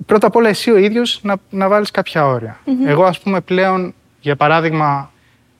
Πρώτα 0.06 0.26
απ' 0.26 0.36
όλα, 0.36 0.48
εσύ 0.48 0.70
ο 0.70 0.76
ίδιος 0.76 1.20
να, 1.22 1.36
να 1.50 1.68
βάλεις 1.68 1.90
κάποια 1.90 2.24
Εγώ, 2.86 3.04
ας 3.04 3.20
πούμε, 3.20 3.40
πλέον, 3.40 3.94
για 4.20 4.36
παράδειγμα, 4.36 5.10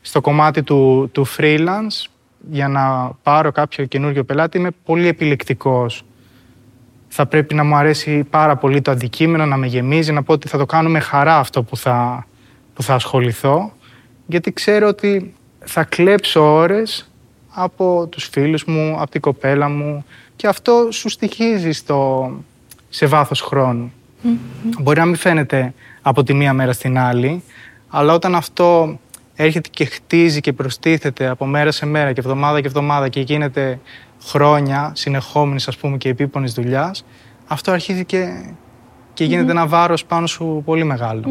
στο 0.01 0.21
κομμάτι 0.21 0.63
του, 0.63 1.09
του 1.13 1.27
freelance, 1.37 2.09
για 2.51 2.69
να 2.69 3.13
πάρω 3.23 3.53
κάποιο 3.53 3.85
καινούριο 3.85 4.25
πελάτη, 4.25 4.59
είμαι 4.59 4.71
πολύ 4.85 5.07
επιλεκτικός. 5.07 6.05
Θα 7.09 7.27
πρέπει 7.27 7.55
να 7.55 7.65
μου 7.65 7.75
αρέσει 7.75 8.25
πάρα 8.31 8.57
πολύ 8.57 8.81
το 8.81 8.91
αντικείμενο, 8.91 9.47
να 9.47 9.57
με 9.57 9.67
γεμίζει, 9.67 10.13
να 10.13 10.23
πω 10.23 10.33
ότι 10.33 10.49
θα 10.49 10.59
το 10.59 10.67
κάνω 10.67 10.89
με 10.89 10.99
χαρά 10.99 11.37
αυτό 11.39 11.63
που 11.63 11.77
θα, 11.77 12.27
που 12.75 12.83
θα 12.83 12.95
ασχοληθώ. 12.95 13.73
Γιατί 14.27 14.53
ξέρω 14.53 14.89
ότι 14.89 15.35
θα 15.65 15.85
κλέψω 15.85 16.53
ώρες 16.53 17.11
από 17.51 18.07
τους 18.11 18.25
φίλους 18.25 18.65
μου, 18.65 18.97
από 19.01 19.11
την 19.11 19.21
κοπέλα 19.21 19.69
μου 19.69 20.05
και 20.37 20.47
αυτό 20.47 20.89
σου 20.91 21.09
στοιχίζει 21.09 21.73
στο, 21.73 22.31
σε 22.89 23.07
βάθος 23.07 23.41
χρόνου. 23.41 23.93
Μπορεί 24.81 24.99
να 24.99 25.05
μην 25.05 25.17
φαίνεται 25.17 25.75
από 26.03 26.23
τη 26.23 26.35
μία 26.35 26.53
μέρα 26.53 26.73
στην 26.73 26.99
άλλη, 26.99 27.43
αλλά 27.89 28.15
όταν 28.15 28.35
αυτό 28.35 28.99
έρχεται 29.35 29.69
και 29.73 29.85
χτίζει 29.85 30.41
και 30.41 30.53
προστίθεται 30.53 31.27
από 31.29 31.47
μέρα 31.47 31.71
σε 31.71 31.87
μέρα 31.87 32.13
και 32.13 32.21
εβδομάδα 32.21 32.61
και 32.61 32.67
εβδομάδα 32.67 33.09
και 33.09 33.21
γίνεται 33.21 33.81
χρόνια 34.23 34.93
συνεχόμενης 34.95 35.69
ας 35.69 35.77
πούμε 35.77 35.97
και 35.97 36.09
επίπονης 36.09 36.53
δουλειάς, 36.53 37.05
αυτό 37.47 37.71
αρχίζει 37.71 38.05
και, 38.05 38.45
και 39.15 39.25
γίνεται 39.25 39.51
ένα 39.51 39.67
βάρος 39.67 40.05
πάνω 40.05 40.27
σου 40.27 40.63
πολύ 40.65 40.85
μεγάλο. 40.85 41.25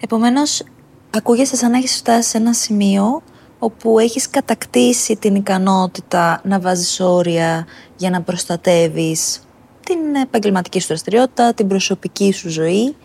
Επομένως, 0.00 0.62
Ακούγεσαι 1.10 1.56
σαν 1.56 1.70
να 1.70 1.76
έχεις 1.76 1.96
φτάσει 1.96 2.28
σε 2.28 2.36
ένα 2.36 2.52
σημείο 2.52 3.22
όπου 3.58 3.98
έχεις 3.98 4.30
κατακτήσει 4.30 5.16
την 5.16 5.34
ικανότητα 5.34 6.40
να 6.44 6.60
βάζεις 6.60 7.00
όρια 7.00 7.66
για 7.96 8.10
να 8.10 8.22
προστατεύεις 8.22 9.40
την 9.84 10.14
επαγγελματική 10.22 10.80
σου 10.80 10.86
δραστηριότητα, 10.86 11.54
την 11.54 11.66
προσωπική 11.68 12.32
σου 12.32 12.48
ζωή. 12.48 12.96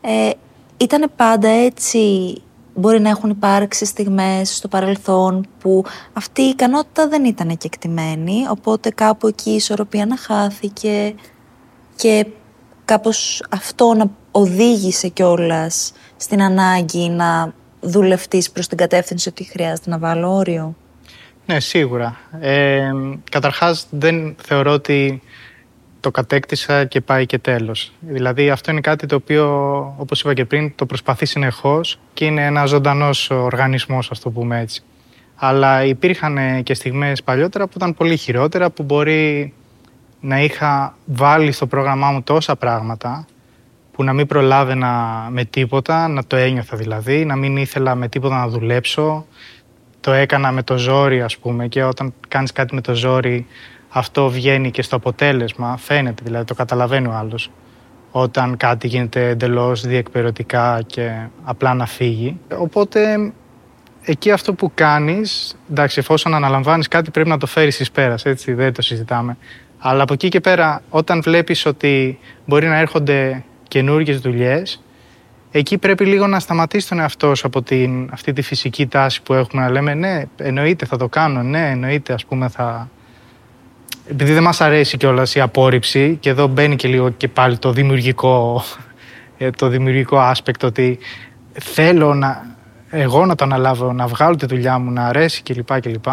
Ε, 0.00 0.30
ήταν 0.76 1.10
πάντα 1.16 1.48
έτσι, 1.48 2.34
μπορεί 2.74 3.00
να 3.00 3.08
έχουν 3.08 3.30
υπάρξει 3.30 3.84
στιγμές 3.84 4.56
στο 4.56 4.68
παρελθόν 4.68 5.46
που 5.58 5.84
αυτή 6.12 6.42
η 6.42 6.48
ικανότητα 6.48 7.08
δεν 7.08 7.24
ήταν 7.24 7.48
εκτιμένη, 7.48 8.46
οπότε 8.50 8.90
κάπου 8.90 9.26
εκεί 9.26 9.50
η 9.50 9.54
ισορροπία 9.54 10.06
να 10.06 10.16
χάθηκε 10.16 11.14
και 11.96 12.26
κάπως 12.86 13.42
αυτό 13.50 13.94
να 13.94 14.10
οδήγησε 14.30 15.08
κιόλας 15.08 15.92
στην 16.16 16.42
ανάγκη 16.42 17.08
να 17.08 17.52
δουλευτείς 17.80 18.50
προς 18.50 18.66
την 18.66 18.76
κατεύθυνση 18.76 19.28
ότι 19.28 19.44
χρειάζεται 19.44 19.90
να 19.90 19.98
βάλω 19.98 20.34
όριο; 20.34 20.74
Ναι, 21.46 21.60
σίγουρα. 21.60 22.16
Ε, 22.40 22.90
καταρχάς 23.30 23.86
δεν 23.90 24.36
θεωρώ 24.42 24.72
ότι 24.72 25.22
το 26.00 26.10
κατέκτησα 26.10 26.84
και 26.84 27.00
πάει 27.00 27.26
και 27.26 27.38
τέλος. 27.38 27.92
Δηλαδή 28.00 28.50
αυτό 28.50 28.70
είναι 28.70 28.80
κάτι 28.80 29.06
το 29.06 29.14
οποίο, 29.14 29.46
όπως 29.98 30.20
είπα 30.20 30.34
και 30.34 30.44
πριν, 30.44 30.74
το 30.74 30.86
προσπαθεί 30.86 31.26
συνεχώς 31.26 31.98
και 32.14 32.24
είναι 32.24 32.44
ένα 32.44 32.66
ζωντανός 32.66 33.30
οργανισμός, 33.30 34.10
ας 34.10 34.20
το 34.20 34.30
πούμε 34.30 34.60
έτσι. 34.60 34.82
Αλλά 35.36 35.84
υπήρχαν 35.84 36.62
και 36.62 36.74
στιγμές 36.74 37.22
παλιότερα 37.22 37.66
που 37.66 37.72
ήταν 37.76 37.94
πολύ 37.94 38.16
χειρότερα, 38.16 38.70
που 38.70 38.82
μπορεί 38.82 39.52
να 40.20 40.42
είχα 40.42 40.96
βάλει 41.04 41.52
στο 41.52 41.66
πρόγραμμά 41.66 42.10
μου 42.10 42.22
τόσα 42.22 42.56
πράγματα 42.56 43.26
που 43.92 44.04
να 44.04 44.12
μην 44.12 44.26
προλάβαινα 44.26 45.26
με 45.30 45.44
τίποτα, 45.44 46.08
να 46.08 46.24
το 46.24 46.36
ένιωθα 46.36 46.76
δηλαδή, 46.76 47.24
να 47.24 47.36
μην 47.36 47.56
ήθελα 47.56 47.94
με 47.94 48.08
τίποτα 48.08 48.36
να 48.36 48.48
δουλέψω. 48.48 49.26
Το 50.00 50.12
έκανα 50.12 50.52
με 50.52 50.62
το 50.62 50.76
ζόρι 50.78 51.22
ας 51.22 51.38
πούμε 51.38 51.68
και 51.68 51.82
όταν 51.82 52.14
κάνεις 52.28 52.52
κάτι 52.52 52.74
με 52.74 52.80
το 52.80 52.94
ζόρι 52.94 53.46
αυτό 53.88 54.28
βγαίνει 54.28 54.70
και 54.70 54.82
στο 54.82 54.96
αποτέλεσμα, 54.96 55.76
φαίνεται 55.76 56.22
δηλαδή, 56.24 56.44
το 56.44 56.54
καταλαβαίνει 56.54 57.06
ο 57.06 57.12
άλλος. 57.12 57.50
Όταν 58.10 58.56
κάτι 58.56 58.86
γίνεται 58.86 59.28
εντελώς 59.28 59.86
διεκπαιρεωτικά 59.86 60.82
και 60.86 61.26
απλά 61.44 61.74
να 61.74 61.86
φύγει. 61.86 62.40
Οπότε 62.58 63.32
εκεί 64.02 64.30
αυτό 64.30 64.54
που 64.54 64.70
κάνεις, 64.74 65.56
εντάξει 65.70 65.98
εφόσον 65.98 66.34
αναλαμβάνεις 66.34 66.88
κάτι 66.88 67.10
πρέπει 67.10 67.28
να 67.28 67.38
το 67.38 67.46
φέρεις 67.46 67.80
εις 67.80 67.90
πέρας, 67.90 68.24
έτσι 68.24 68.52
δεν 68.52 68.72
το 68.72 68.82
συζητάμε. 68.82 69.36
Αλλά 69.78 70.02
από 70.02 70.12
εκεί 70.12 70.28
και 70.28 70.40
πέρα 70.40 70.82
όταν 70.90 71.22
βλέπεις 71.22 71.66
ότι 71.66 72.18
μπορεί 72.44 72.66
να 72.66 72.78
έρχονται 72.78 73.44
καινούργιες 73.68 74.20
δουλειές, 74.20 74.82
εκεί 75.50 75.78
πρέπει 75.78 76.04
λίγο 76.04 76.26
να 76.26 76.40
σταματήσει 76.40 76.88
τον 76.88 76.98
εαυτό 76.98 77.34
σου 77.34 77.46
από 77.46 77.62
την, 77.62 78.08
αυτή 78.12 78.32
τη 78.32 78.42
φυσική 78.42 78.86
τάση 78.86 79.22
που 79.22 79.34
έχουμε 79.34 79.62
να 79.62 79.70
λέμε 79.70 79.94
ναι, 79.94 80.22
εννοείται 80.36 80.86
θα 80.86 80.96
το 80.96 81.08
κάνω, 81.08 81.42
ναι, 81.42 81.70
εννοείται 81.70 82.12
ας 82.12 82.24
πούμε 82.24 82.48
θα... 82.48 82.88
Επειδή 84.10 84.32
δεν 84.32 84.42
μας 84.42 84.60
αρέσει 84.60 84.96
κιόλας 84.96 85.34
η 85.34 85.40
απόρριψη 85.40 86.16
και 86.20 86.30
εδώ 86.30 86.46
μπαίνει 86.46 86.76
και 86.76 86.88
λίγο 86.88 87.10
και 87.10 87.28
πάλι 87.28 87.58
το 87.58 87.72
δημιουργικό, 87.72 88.62
ε, 89.38 89.50
το 89.50 89.68
δημιουργικό 89.68 90.32
aspect 90.32 90.62
ότι 90.64 90.98
θέλω 91.52 92.14
να, 92.14 92.56
εγώ 92.90 93.26
να 93.26 93.34
το 93.34 93.44
αναλάβω, 93.44 93.92
να 93.92 94.06
βγάλω 94.06 94.36
τη 94.36 94.46
δουλειά 94.46 94.78
μου, 94.78 94.90
να 94.90 95.06
αρέσει 95.06 95.42
κλπ. 95.42 95.80
κλπ. 95.80 96.06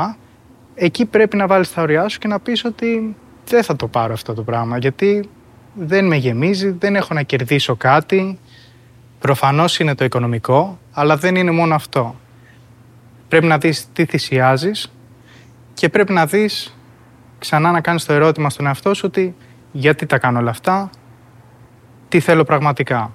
Εκεί 0.75 1.05
πρέπει 1.05 1.37
να 1.37 1.47
βάλεις 1.47 1.73
τα 1.73 1.81
ωριά 1.81 2.07
σου 2.07 2.19
και 2.19 2.27
να 2.27 2.39
πεις 2.39 2.65
ότι 2.65 3.15
δεν 3.45 3.63
θα 3.63 3.75
το 3.75 3.87
πάρω 3.87 4.13
αυτό 4.13 4.33
το 4.33 4.43
πράγμα 4.43 4.77
γιατί 4.77 5.29
δεν 5.73 6.07
με 6.07 6.15
γεμίζει, 6.15 6.69
δεν 6.69 6.95
έχω 6.95 7.13
να 7.13 7.21
κερδίσω 7.21 7.75
κάτι. 7.75 8.39
Προφανώς 9.19 9.79
είναι 9.79 9.95
το 9.95 10.03
οικονομικό, 10.03 10.79
αλλά 10.91 11.17
δεν 11.17 11.35
είναι 11.35 11.51
μόνο 11.51 11.75
αυτό. 11.75 12.15
Πρέπει 13.27 13.45
να 13.45 13.57
δεις 13.57 13.87
τι 13.93 14.05
θυσιάζεις 14.05 14.91
και 15.73 15.89
πρέπει 15.89 16.13
να 16.13 16.25
δεις 16.25 16.77
ξανά 17.39 17.71
να 17.71 17.81
κάνεις 17.81 18.05
το 18.05 18.13
ερώτημα 18.13 18.49
στον 18.49 18.65
εαυτό 18.65 18.93
σου 18.93 19.03
ότι 19.05 19.35
γιατί 19.71 20.05
τα 20.05 20.17
κάνω 20.17 20.39
όλα 20.39 20.49
αυτά, 20.49 20.89
τι 22.09 22.19
θέλω 22.19 22.43
πραγματικά. 22.43 23.13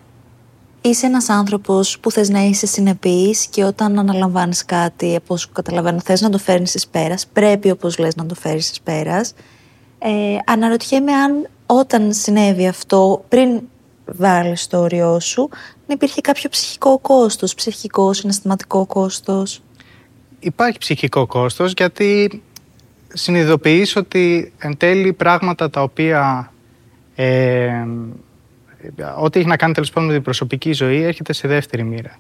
Είσαι 0.81 1.07
ένας 1.07 1.29
άνθρωπος 1.29 1.99
που 2.01 2.11
θες 2.11 2.29
να 2.29 2.41
είσαι 2.41 2.67
συνεπής 2.67 3.47
και 3.47 3.65
όταν 3.65 3.99
αναλαμβάνεις 3.99 4.65
κάτι, 4.65 5.17
όπως 5.21 5.49
καταλαβαίνω, 5.53 6.01
θες 6.01 6.21
να 6.21 6.31
το 6.31 6.39
φέρνεις 6.39 6.75
εις 6.75 6.87
πέρας, 6.87 7.27
πρέπει 7.27 7.71
όπως 7.71 7.99
λες 7.99 8.17
να 8.17 8.27
το 8.27 8.35
φέρεις 8.35 8.71
εις 8.71 8.81
πέρας. 8.81 9.35
Ε, 9.99 10.37
αναρωτιέμαι 10.45 11.13
αν 11.13 11.49
όταν 11.67 12.13
συνέβη 12.13 12.69
αυτό, 12.69 13.25
πριν 13.29 13.61
βάλεις 14.05 14.67
το 14.67 14.79
όριό 14.79 15.21
σου, 15.21 15.49
να 15.87 15.95
υπήρχε 15.95 16.21
κάποιο 16.21 16.51
ψυχικό 16.51 16.99
κόστος, 16.99 17.55
ψυχικό, 17.55 18.13
συναισθηματικό 18.13 18.87
κόστος. 18.87 19.63
Υπάρχει 20.39 20.79
ψυχικό 20.79 21.27
κόστος 21.27 21.73
γιατί 21.77 22.43
συνειδητοποιείς 23.09 23.97
ότι 23.97 24.53
εν 24.59 24.77
τέλει 24.77 25.13
πράγματα 25.13 25.71
τα 25.71 25.83
οποία 25.83 26.53
ε, 27.15 27.87
ό,τι 29.19 29.39
έχει 29.39 29.49
να 29.49 29.57
κάνει 29.57 29.73
τέλος 29.73 29.91
πάντων 29.91 30.09
με 30.09 30.15
την 30.15 30.23
προσωπική 30.23 30.73
ζωή 30.73 31.03
έρχεται 31.03 31.33
σε 31.33 31.49
δεύτερη 31.49 31.83
μοίρα. 31.83 32.19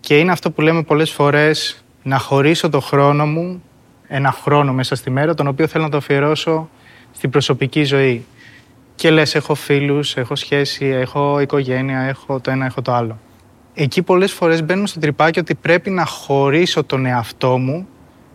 Και 0.00 0.18
είναι 0.18 0.32
αυτό 0.32 0.50
που 0.50 0.60
λέμε 0.60 0.82
πολλές 0.82 1.10
φορές 1.10 1.84
να 2.02 2.18
χωρίσω 2.18 2.68
το 2.68 2.80
χρόνο 2.80 3.26
μου, 3.26 3.62
ένα 4.08 4.32
χρόνο 4.32 4.72
μέσα 4.72 4.94
στη 4.94 5.10
μέρα, 5.10 5.34
τον 5.34 5.46
οποίο 5.46 5.66
θέλω 5.66 5.84
να 5.84 5.90
το 5.90 5.96
αφιερώσω 5.96 6.68
στην 7.12 7.30
προσωπική 7.30 7.84
ζωή. 7.84 8.24
Και 8.94 9.10
λες, 9.10 9.34
έχω 9.34 9.54
φίλους, 9.54 10.16
έχω 10.16 10.34
σχέση, 10.34 10.86
έχω 10.86 11.40
οικογένεια, 11.40 12.00
έχω 12.00 12.40
το 12.40 12.50
ένα, 12.50 12.64
έχω 12.64 12.82
το 12.82 12.92
άλλο. 12.92 13.18
Εκεί 13.74 14.02
πολλές 14.02 14.32
φορές 14.32 14.64
μπαίνουμε 14.64 14.86
στο 14.86 15.00
τρυπάκι 15.00 15.38
ότι 15.38 15.54
πρέπει 15.54 15.90
να 15.90 16.04
χωρίσω 16.04 16.84
τον 16.84 17.06
εαυτό 17.06 17.58
μου 17.58 17.86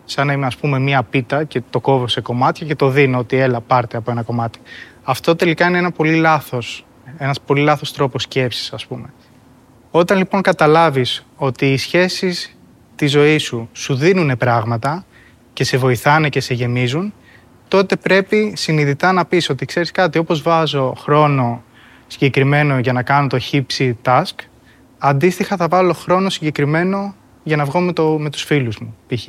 σαν 0.04 0.26
να 0.26 0.32
είμαι 0.32 0.46
ας 0.46 0.56
πούμε 0.56 0.78
μία 0.78 1.02
πίτα 1.02 1.44
και 1.44 1.62
το 1.70 1.80
κόβω 1.80 2.08
σε 2.08 2.20
κομμάτια 2.20 2.66
και 2.66 2.74
το 2.74 2.88
δίνω 2.88 3.18
ότι 3.18 3.36
έλα 3.36 3.60
πάρτε 3.60 3.96
από 3.96 4.10
ένα 4.10 4.22
κομμάτι. 4.22 4.58
Αυτό 5.02 5.36
τελικά 5.36 5.66
είναι 5.66 5.78
ένα 5.78 5.90
πολύ 5.90 6.14
λάθος, 6.14 6.86
ένας 7.18 7.40
πολύ 7.40 7.60
λάθος 7.60 7.92
τρόπος 7.92 8.22
σκέψης 8.22 8.72
ας 8.72 8.86
πούμε. 8.86 9.12
Όταν 9.90 10.18
λοιπόν 10.18 10.42
καταλάβεις 10.42 11.26
ότι 11.36 11.72
οι 11.72 11.76
σχέσεις 11.76 12.56
της 12.96 13.10
ζωής 13.10 13.42
σου 13.42 13.68
σου 13.72 13.94
δίνουν 13.94 14.36
πράγματα 14.36 15.04
και 15.52 15.64
σε 15.64 15.76
βοηθάνε 15.76 16.28
και 16.28 16.40
σε 16.40 16.54
γεμίζουν, 16.54 17.12
τότε 17.68 17.96
πρέπει 17.96 18.52
συνειδητά 18.56 19.12
να 19.12 19.24
πεις 19.24 19.48
ότι 19.48 19.64
ξέρεις 19.64 19.90
κάτι, 19.90 20.18
όπως 20.18 20.42
βάζω 20.42 20.94
χρόνο 20.98 21.62
συγκεκριμένο 22.06 22.78
για 22.78 22.92
να 22.92 23.02
κάνω 23.02 23.26
το 23.26 23.38
χύψη 23.38 23.98
task, 24.04 24.34
αντίστοιχα 24.98 25.56
θα 25.56 25.68
βάλω 25.68 25.92
χρόνο 25.92 26.28
συγκεκριμένο 26.28 27.14
για 27.42 27.56
να 27.56 27.64
βγω 27.64 27.80
με, 27.80 27.92
το, 27.92 28.18
με 28.18 28.30
τους 28.30 28.42
φίλους 28.42 28.78
μου, 28.78 28.96
π.χ. 29.06 29.28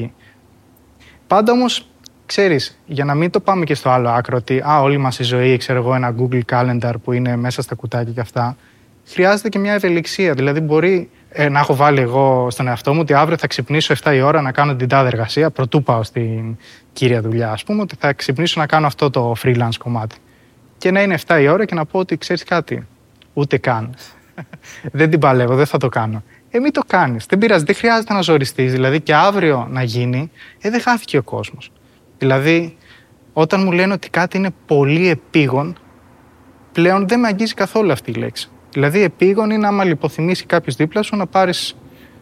Πάντα 1.27 1.51
όμως, 1.51 1.87
ξέρεις, 2.25 2.79
για 2.85 3.05
να 3.05 3.15
μην 3.15 3.29
το 3.29 3.39
πάμε 3.39 3.65
και 3.65 3.75
στο 3.75 3.89
άλλο 3.89 4.09
άκρο, 4.09 4.37
ότι 4.37 4.59
α, 4.59 4.81
όλη 4.81 4.97
μας 4.97 5.19
η 5.19 5.23
ζωή, 5.23 5.57
ξέρω 5.57 5.79
εγώ, 5.79 5.95
ένα 5.95 6.15
Google 6.19 6.41
Calendar 6.51 6.93
που 7.03 7.11
είναι 7.11 7.35
μέσα 7.35 7.61
στα 7.61 7.75
κουτάκια 7.75 8.13
και 8.13 8.19
αυτά, 8.19 8.57
χρειάζεται 9.07 9.49
και 9.49 9.59
μια 9.59 9.73
ευελιξία. 9.73 10.33
Δηλαδή, 10.33 10.59
μπορεί 10.59 11.09
ε, 11.29 11.49
να 11.49 11.59
έχω 11.59 11.75
βάλει 11.75 11.99
εγώ 11.99 12.47
στον 12.49 12.67
εαυτό 12.67 12.93
μου 12.93 12.99
ότι 13.01 13.13
αύριο 13.13 13.37
θα 13.37 13.47
ξυπνήσω 13.47 13.95
7 14.03 14.13
η 14.13 14.21
ώρα 14.21 14.41
να 14.41 14.51
κάνω 14.51 14.75
την 14.75 14.87
τάδε 14.87 15.07
εργασία, 15.07 15.51
πρωτού 15.51 15.83
πάω 15.83 16.03
στην 16.03 16.57
κύρια 16.93 17.21
δουλειά, 17.21 17.51
ας 17.51 17.63
πούμε, 17.63 17.81
ότι 17.81 17.95
θα 17.99 18.13
ξυπνήσω 18.13 18.59
να 18.59 18.65
κάνω 18.65 18.87
αυτό 18.87 19.09
το 19.09 19.35
freelance 19.43 19.77
κομμάτι. 19.79 20.15
Και 20.77 20.91
να 20.91 21.01
είναι 21.01 21.17
7 21.27 21.41
η 21.41 21.47
ώρα 21.47 21.65
και 21.65 21.75
να 21.75 21.85
πω 21.85 21.99
ότι 21.99 22.17
ξέρεις 22.17 22.43
κάτι, 22.43 22.87
ούτε 23.33 23.57
καν. 23.57 23.95
δεν 24.91 25.09
την 25.09 25.19
παλεύω, 25.19 25.55
δεν 25.55 25.65
θα 25.65 25.77
το 25.77 25.89
κάνω. 25.89 26.23
Ε, 26.49 26.59
μην 26.59 26.73
το 26.73 26.81
κάνεις. 26.87 27.25
Δεν 27.25 27.39
πειράζει, 27.39 27.63
δεν 27.63 27.75
χρειάζεται 27.75 28.13
να 28.13 28.21
ζοριστείς. 28.21 28.71
Δηλαδή 28.71 29.01
και 29.01 29.15
αύριο 29.15 29.67
να 29.69 29.83
γίνει, 29.83 30.31
ε, 30.61 30.69
δεν 30.69 30.81
χάθηκε 30.81 31.17
ο 31.17 31.23
κόσμος. 31.23 31.71
Δηλαδή, 32.17 32.77
όταν 33.33 33.63
μου 33.63 33.71
λένε 33.71 33.93
ότι 33.93 34.09
κάτι 34.09 34.37
είναι 34.37 34.49
πολύ 34.65 35.09
επίγον, 35.09 35.77
πλέον 36.71 37.07
δεν 37.07 37.19
με 37.19 37.27
αγγίζει 37.27 37.53
καθόλου 37.53 37.91
αυτή 37.91 38.11
η 38.11 38.13
λέξη. 38.13 38.49
Δηλαδή, 38.71 39.01
επίγον 39.01 39.49
είναι 39.49 39.67
άμα 39.67 39.83
λιποθυμήσει 39.83 40.45
κάποιος 40.45 40.75
δίπλα 40.75 41.01
σου 41.01 41.15
να 41.15 41.25
πάρεις 41.25 41.75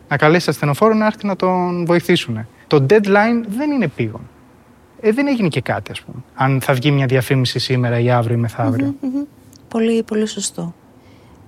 να 0.08 0.18
καλέσεις 0.18 0.48
ασθενοφόρο 0.48 0.94
να 0.94 1.06
έρθει 1.06 1.26
να 1.26 1.36
τον 1.36 1.86
βοηθήσουν. 1.86 2.48
Το 2.68 2.86
deadline 2.90 3.46
δεν 3.48 3.72
είναι 3.72 3.86
επίγον. 3.86 4.22
Ε, 5.02 5.12
δεν 5.12 5.28
έγινε 5.28 5.48
και 5.48 5.62
κάτι, 5.62 5.92
ας 5.92 6.02
πούμε. 6.02 6.24
Αν 6.36 6.62
θα 6.62 6.74
βγει 6.74 6.92
μια 6.92 7.06
διαφήμιση 7.06 7.60
σήμερα 7.60 8.00
ή 8.00 8.10
αύριο 8.10 8.36
ή 8.36 8.40
μεθαύριο. 8.40 8.96
Πολύ, 9.68 10.04
πολύ 10.04 10.28
σωστό. 10.28 10.74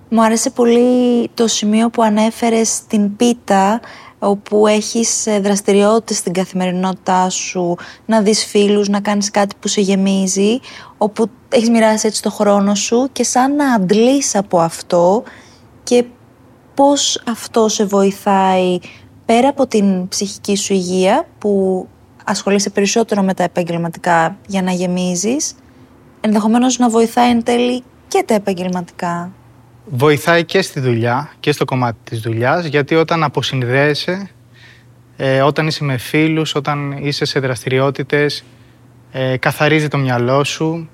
Μου 0.08 0.22
άρεσε 0.22 0.50
πολύ 0.50 1.28
το 1.34 1.46
σημείο 1.46 1.90
που 1.90 2.02
ανέφερες 2.02 2.68
στην 2.68 3.16
πίτα 3.16 3.80
όπου 4.20 4.66
έχεις 4.66 5.26
ε, 5.26 5.40
δραστηριότητες 5.40 6.16
στην 6.16 6.32
καθημερινότητά 6.32 7.30
σου, 7.30 7.76
να 8.06 8.20
δεις 8.20 8.44
φίλους, 8.44 8.88
να 8.88 9.00
κάνεις 9.00 9.30
κάτι 9.30 9.54
που 9.60 9.68
σε 9.68 9.80
γεμίζει, 9.80 10.60
όπου 10.98 11.26
έχεις 11.48 11.70
μοιράσει 11.70 12.06
έτσι 12.06 12.22
το 12.22 12.30
χρόνο 12.30 12.74
σου 12.74 13.08
και 13.12 13.24
σαν 13.24 13.54
να 13.54 13.72
αντλείς 13.72 14.34
από 14.34 14.60
αυτό 14.60 15.22
και 15.82 16.04
πώς 16.74 17.22
αυτό 17.28 17.68
σε 17.68 17.84
βοηθάει 17.84 18.78
πέρα 19.24 19.48
από 19.48 19.66
την 19.66 20.08
ψυχική 20.08 20.56
σου 20.56 20.72
υγεία 20.72 21.26
που 21.38 21.86
ασχολείσαι 22.24 22.70
περισσότερο 22.70 23.22
με 23.22 23.34
τα 23.34 23.42
επαγγελματικά 23.42 24.36
για 24.46 24.62
να 24.62 24.72
γεμίζεις, 24.72 25.54
ενδεχομένως 26.20 26.78
να 26.78 26.88
βοηθάει 26.88 27.30
εν 27.30 27.42
τέλει 27.42 27.82
και 28.08 28.22
τα 28.26 28.34
επαγγελματικά 28.34 29.32
βοηθάει 29.90 30.44
και 30.44 30.62
στη 30.62 30.80
δουλειά 30.80 31.32
και 31.40 31.52
στο 31.52 31.64
κομμάτι 31.64 31.98
της 32.04 32.20
δουλειάς 32.20 32.64
γιατί 32.64 32.94
όταν 32.94 33.22
αποσυνδέεσαι, 33.22 34.30
ε, 35.16 35.40
όταν 35.42 35.66
είσαι 35.66 35.84
με 35.84 35.96
φίλους, 35.96 36.54
όταν 36.54 36.92
είσαι 36.92 37.24
σε 37.24 37.40
δραστηριότητες, 37.40 38.44
ε, 39.12 39.36
καθαρίζει 39.36 39.88
το 39.88 39.98
μυαλό 39.98 40.44
σου, 40.44 40.88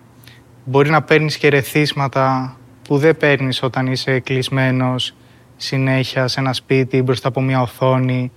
μπορεί 0.65 0.91
να 0.91 1.03
παίρνεις 1.03 1.37
και 1.37 1.49
ρεθίσματα 1.49 2.57
που 2.83 2.99
δεν 2.99 3.17
παίρνεις 3.17 3.63
όταν 3.63 3.87
είσαι 3.87 4.21
κλεισμένος 4.21 5.15
συνέχεια 5.57 6.29
σε 6.29 6.41
ένα 6.41 6.53
σπίτι 6.53 7.03
μπροστά 7.03 7.29
από 7.29 7.41
μια 7.41 7.61
οθόνη 7.61 8.33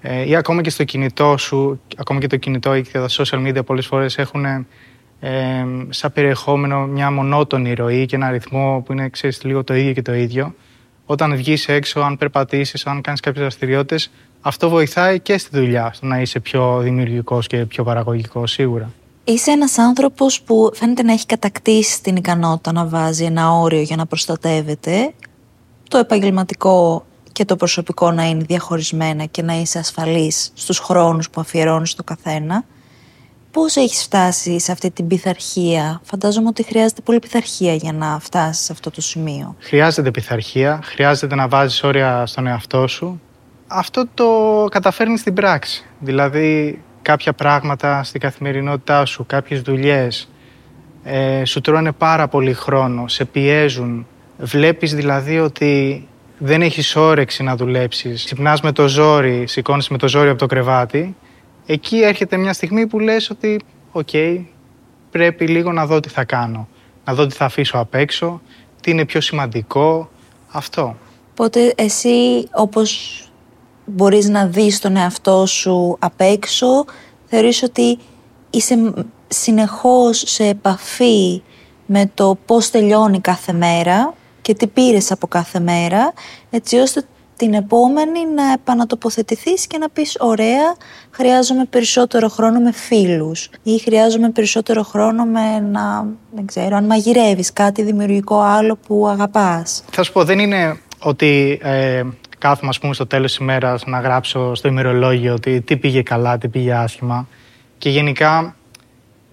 ε, 0.00 0.28
ή 0.28 0.36
ακόμα 0.36 0.60
και 0.60 0.70
στο 0.70 0.84
κινητό 0.84 1.36
σου, 1.36 1.80
ακόμα 1.96 2.20
και 2.20 2.26
το 2.26 2.36
κινητό 2.36 2.74
ή 2.74 2.82
και 2.82 2.98
τα 2.98 3.08
social 3.08 3.46
media 3.46 3.64
πολλές 3.64 3.86
φορές 3.86 4.18
έχουν 4.18 4.66
ε, 5.20 5.64
σαν 5.88 6.12
περιεχόμενο 6.12 6.86
μια 6.86 7.10
μονότονη 7.10 7.74
ροή 7.74 8.06
και 8.06 8.16
ένα 8.16 8.30
ρυθμό 8.30 8.82
που 8.86 8.92
είναι 8.92 9.08
ξέρεις, 9.08 9.42
λίγο 9.44 9.64
το 9.64 9.74
ίδιο 9.74 9.92
και 9.92 10.02
το 10.02 10.14
ίδιο. 10.14 10.54
Όταν 11.06 11.36
βγεις 11.36 11.68
έξω, 11.68 12.00
αν 12.00 12.16
περπατήσεις, 12.16 12.86
αν 12.86 13.00
κάνεις 13.00 13.20
κάποιες 13.20 13.42
δραστηριότητες, 13.42 14.10
αυτό 14.40 14.68
βοηθάει 14.68 15.20
και 15.20 15.38
στη 15.38 15.58
δουλειά, 15.58 15.90
στο 15.92 16.06
να 16.06 16.20
είσαι 16.20 16.40
πιο 16.40 16.78
δημιουργικός 16.80 17.46
και 17.46 17.56
πιο 17.56 17.84
παραγωγικός 17.84 18.50
σίγουρα. 18.50 18.92
Είσαι 19.24 19.50
ένας 19.50 19.78
άνθρωπος 19.78 20.40
που 20.42 20.70
φαίνεται 20.74 21.02
να 21.02 21.12
έχει 21.12 21.26
κατακτήσει 21.26 22.02
την 22.02 22.16
ικανότητα 22.16 22.72
να 22.72 22.86
βάζει 22.86 23.24
ένα 23.24 23.52
όριο 23.52 23.80
για 23.80 23.96
να 23.96 24.06
προστατεύεται, 24.06 25.12
το 25.88 25.98
επαγγελματικό 25.98 27.06
και 27.32 27.44
το 27.44 27.56
προσωπικό 27.56 28.10
να 28.10 28.28
είναι 28.28 28.44
διαχωρισμένα 28.44 29.24
και 29.24 29.42
να 29.42 29.54
είσαι 29.54 29.78
ασφαλής 29.78 30.50
στους 30.54 30.78
χρόνους 30.78 31.30
που 31.30 31.40
αφιερώνεις 31.40 31.94
το 31.94 32.02
καθένα. 32.04 32.64
Πώς 33.50 33.76
έχεις 33.76 34.02
φτάσει 34.02 34.60
σε 34.60 34.72
αυτή 34.72 34.90
την 34.90 35.06
πειθαρχία; 35.06 36.00
Φαντάζομαι 36.04 36.48
ότι 36.48 36.62
χρειάζεται 36.62 37.00
πολύ 37.00 37.18
πειθαρχία 37.18 37.74
για 37.74 37.92
να 37.92 38.18
φτάσεις 38.20 38.64
σε 38.64 38.72
αυτό 38.72 38.90
το 38.90 39.00
σημείο. 39.00 39.56
Χρειάζεται 39.58 40.10
πειθαρχία, 40.10 40.80
χρειάζεται 40.82 41.34
να 41.34 41.48
βάζεις 41.48 41.82
όρια 41.82 42.26
στον 42.26 42.46
εαυτό 42.46 42.86
σου. 42.86 43.20
Αυτό 43.66 44.04
το 44.14 44.26
καταφέρνεις 44.70 45.20
στην 45.20 45.34
πράξη. 45.34 45.86
Δηλαδή 45.98 46.82
κάποια 47.02 47.32
πράγματα 47.32 48.02
στην 48.02 48.20
καθημερινότητά 48.20 49.04
σου, 49.04 49.26
κάποιες 49.26 49.60
δουλειές, 49.60 50.28
ε, 51.04 51.44
σου 51.44 51.60
τρώνε 51.60 51.92
πάρα 51.92 52.28
πολύ 52.28 52.52
χρόνο, 52.52 53.08
σε 53.08 53.24
πιέζουν. 53.24 54.06
Βλέπεις 54.38 54.94
δηλαδή 54.94 55.38
ότι 55.38 56.06
δεν 56.38 56.62
έχεις 56.62 56.96
όρεξη 56.96 57.42
να 57.42 57.56
δουλέψεις. 57.56 58.24
Ξυπνάς 58.24 58.60
με 58.60 58.72
το 58.72 58.88
ζόρι, 58.88 59.46
σηκώνεις 59.46 59.88
με 59.88 59.98
το 59.98 60.08
ζόρι 60.08 60.28
από 60.28 60.38
το 60.38 60.46
κρεβάτι 60.46 61.16
εκεί 61.72 62.00
έρχεται 62.02 62.36
μια 62.36 62.52
στιγμή 62.52 62.86
που 62.86 62.98
λες 62.98 63.30
ότι 63.30 63.60
οκ, 63.92 64.08
πρέπει 65.10 65.46
λίγο 65.46 65.72
να 65.72 65.86
δω 65.86 66.00
τι 66.00 66.08
θα 66.08 66.24
κάνω. 66.24 66.68
Να 67.04 67.14
δω 67.14 67.26
τι 67.26 67.34
θα 67.34 67.44
αφήσω 67.44 67.78
απ' 67.78 67.94
έξω, 67.94 68.40
τι 68.80 68.90
είναι 68.90 69.04
πιο 69.04 69.20
σημαντικό, 69.20 70.10
αυτό. 70.48 70.96
Οπότε 71.30 71.72
εσύ 71.76 72.48
όπως 72.52 73.22
μπορείς 73.84 74.28
να 74.28 74.46
δεις 74.46 74.80
τον 74.80 74.96
εαυτό 74.96 75.46
σου 75.46 75.96
απ' 75.98 76.20
έξω, 76.20 76.84
θεωρείς 77.26 77.62
ότι 77.62 77.98
είσαι 78.50 78.92
συνεχώς 79.28 80.22
σε 80.26 80.46
επαφή 80.46 81.42
με 81.86 82.10
το 82.14 82.38
πώς 82.46 82.70
τελειώνει 82.70 83.20
κάθε 83.20 83.52
μέρα 83.52 84.14
και 84.42 84.54
τι 84.54 84.66
πήρες 84.66 85.10
από 85.10 85.26
κάθε 85.26 85.60
μέρα, 85.60 86.12
έτσι 86.50 86.76
ώστε 86.76 87.04
την 87.38 87.54
επόμενη 87.54 88.26
να 88.34 88.52
επανατοποθετηθείς 88.52 89.66
και 89.66 89.78
να 89.78 89.88
πεις 89.88 90.16
ωραία, 90.20 90.76
χρειάζομαι 91.10 91.64
περισσότερο 91.64 92.28
χρόνο 92.28 92.60
με 92.60 92.72
φίλους 92.72 93.50
ή 93.62 93.78
χρειάζομαι 93.78 94.30
περισσότερο 94.30 94.82
χρόνο 94.82 95.24
με 95.24 95.60
να, 95.60 96.06
δεν 96.34 96.46
ξέρω, 96.46 96.76
αν 96.76 96.84
μαγειρεύεις 96.84 97.52
κάτι 97.52 97.82
δημιουργικό 97.82 98.40
άλλο 98.40 98.78
που 98.86 99.08
αγαπάς. 99.08 99.84
Θα 99.90 100.02
σου 100.02 100.12
πω, 100.12 100.24
δεν 100.24 100.38
είναι 100.38 100.80
ότι 100.98 101.58
ε, 101.62 102.02
κάθομαι 102.38 102.68
ας 102.68 102.78
πούμε 102.78 102.94
στο 102.94 103.06
τέλος 103.06 103.30
της 103.30 103.40
ημέρας 103.40 103.86
να 103.86 104.00
γράψω 104.00 104.54
στο 104.54 104.68
ημερολόγιο 104.68 105.34
ότι 105.34 105.60
τι 105.60 105.76
πήγε 105.76 106.02
καλά, 106.02 106.38
τι 106.38 106.48
πήγε 106.48 106.74
άσχημα 106.74 107.28
και 107.78 107.90
γενικά 107.90 108.56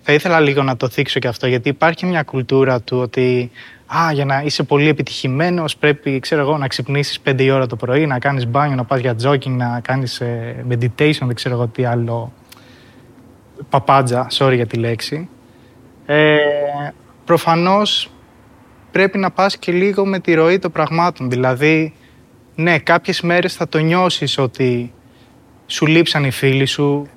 θα 0.01 0.13
ήθελα 0.13 0.39
λίγο 0.39 0.63
να 0.63 0.77
το 0.77 0.89
θίξω 0.89 1.19
και 1.19 1.27
αυτό 1.27 1.47
γιατί 1.47 1.69
υπάρχει 1.69 2.05
μια 2.05 2.23
κουλτούρα 2.23 2.81
του 2.81 2.97
ότι 2.97 3.51
α, 3.85 4.11
για 4.13 4.25
να 4.25 4.41
είσαι 4.41 4.63
πολύ 4.63 4.87
επιτυχημένος 4.87 5.77
πρέπει 5.77 6.19
ξέρω 6.19 6.41
εγώ, 6.41 6.57
να 6.57 6.67
ξυπνήσεις 6.67 7.19
5 7.25 7.41
η 7.41 7.51
ώρα 7.51 7.67
το 7.67 7.75
πρωί, 7.75 8.05
να 8.05 8.19
κάνεις 8.19 8.47
μπάνιο, 8.47 8.75
να 8.75 8.83
πας 8.83 8.99
για 8.99 9.15
jogging, 9.23 9.49
να 9.49 9.79
κάνεις 9.79 10.21
ε, 10.21 10.65
meditation, 10.69 11.19
δεν 11.19 11.35
ξέρω 11.35 11.55
εγώ 11.55 11.67
τι 11.67 11.85
άλλο 11.85 12.33
παπάντζα, 13.69 14.27
sorry 14.31 14.53
για 14.55 14.67
τη 14.67 14.77
λέξη. 14.77 15.29
Ε, 16.05 16.37
προφανώς 17.25 18.09
πρέπει 18.91 19.17
να 19.17 19.31
πας 19.31 19.57
και 19.57 19.71
λίγο 19.71 20.05
με 20.05 20.19
τη 20.19 20.33
ροή 20.33 20.59
των 20.59 20.71
πραγμάτων. 20.71 21.29
Δηλαδή, 21.29 21.93
ναι, 22.55 22.79
κάποιες 22.79 23.21
μέρες 23.21 23.55
θα 23.55 23.67
το 23.67 23.77
νιώσεις 23.77 24.37
ότι 24.37 24.93
σου 25.65 25.85
λείψαν 25.85 26.23
οι 26.23 26.31
φίλοι 26.31 26.65
σου. 26.65 27.07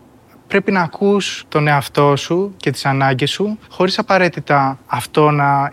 Πρέπει 0.47 0.73
να 0.73 0.81
ακούς 0.81 1.45
τον 1.49 1.67
εαυτό 1.67 2.17
σου 2.17 2.55
και 2.57 2.71
τις 2.71 2.85
ανάγκες 2.85 3.31
σου, 3.31 3.59
χωρίς 3.71 3.99
απαραίτητα 3.99 4.79
αυτό 4.87 5.31
να 5.31 5.71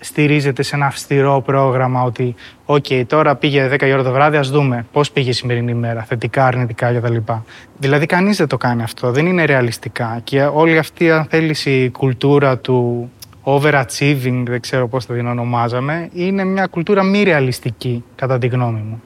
στηρίζεται 0.00 0.62
σε 0.62 0.76
ένα 0.76 0.86
αυστηρό 0.86 1.42
πρόγραμμα 1.46 2.02
ότι 2.02 2.34
«ΟΚ, 2.64 2.84
τώρα 3.06 3.36
πήγε 3.36 3.68
10 3.72 3.82
η 3.82 3.92
ώρα 3.92 4.02
το 4.02 4.12
βράδυ, 4.12 4.36
ας 4.36 4.50
δούμε 4.50 4.86
πώς 4.92 5.10
πήγε 5.10 5.30
η 5.30 5.32
σημερινή 5.32 5.74
μέρα, 5.74 6.02
θετικά, 6.02 6.46
αρνητικά 6.46 6.92
κτλ». 6.92 7.16
Δηλαδή 7.78 8.06
κανείς 8.06 8.36
δεν 8.36 8.48
το 8.48 8.56
κάνει 8.56 8.82
αυτό, 8.82 9.10
δεν 9.10 9.26
είναι 9.26 9.44
ρεαλιστικά 9.44 10.20
και 10.24 10.42
όλη 10.42 10.78
αυτή 10.78 11.10
αν 11.10 11.24
θέλεις 11.24 11.66
η 11.66 11.90
κουλτούρα 11.90 12.58
του 12.58 13.10
overachieving, 13.44 14.42
δεν 14.46 14.60
ξέρω 14.60 14.88
πώς 14.88 15.04
θα 15.04 15.14
την 15.14 15.26
ονομάζαμε, 15.26 16.08
είναι 16.12 16.44
μια 16.44 16.66
κουλτούρα 16.66 17.02
μη 17.02 17.22
ρεαλιστική, 17.22 18.04
κατά 18.14 18.38
τη 18.38 18.46
γνώμη 18.46 18.80
μου. 18.80 19.02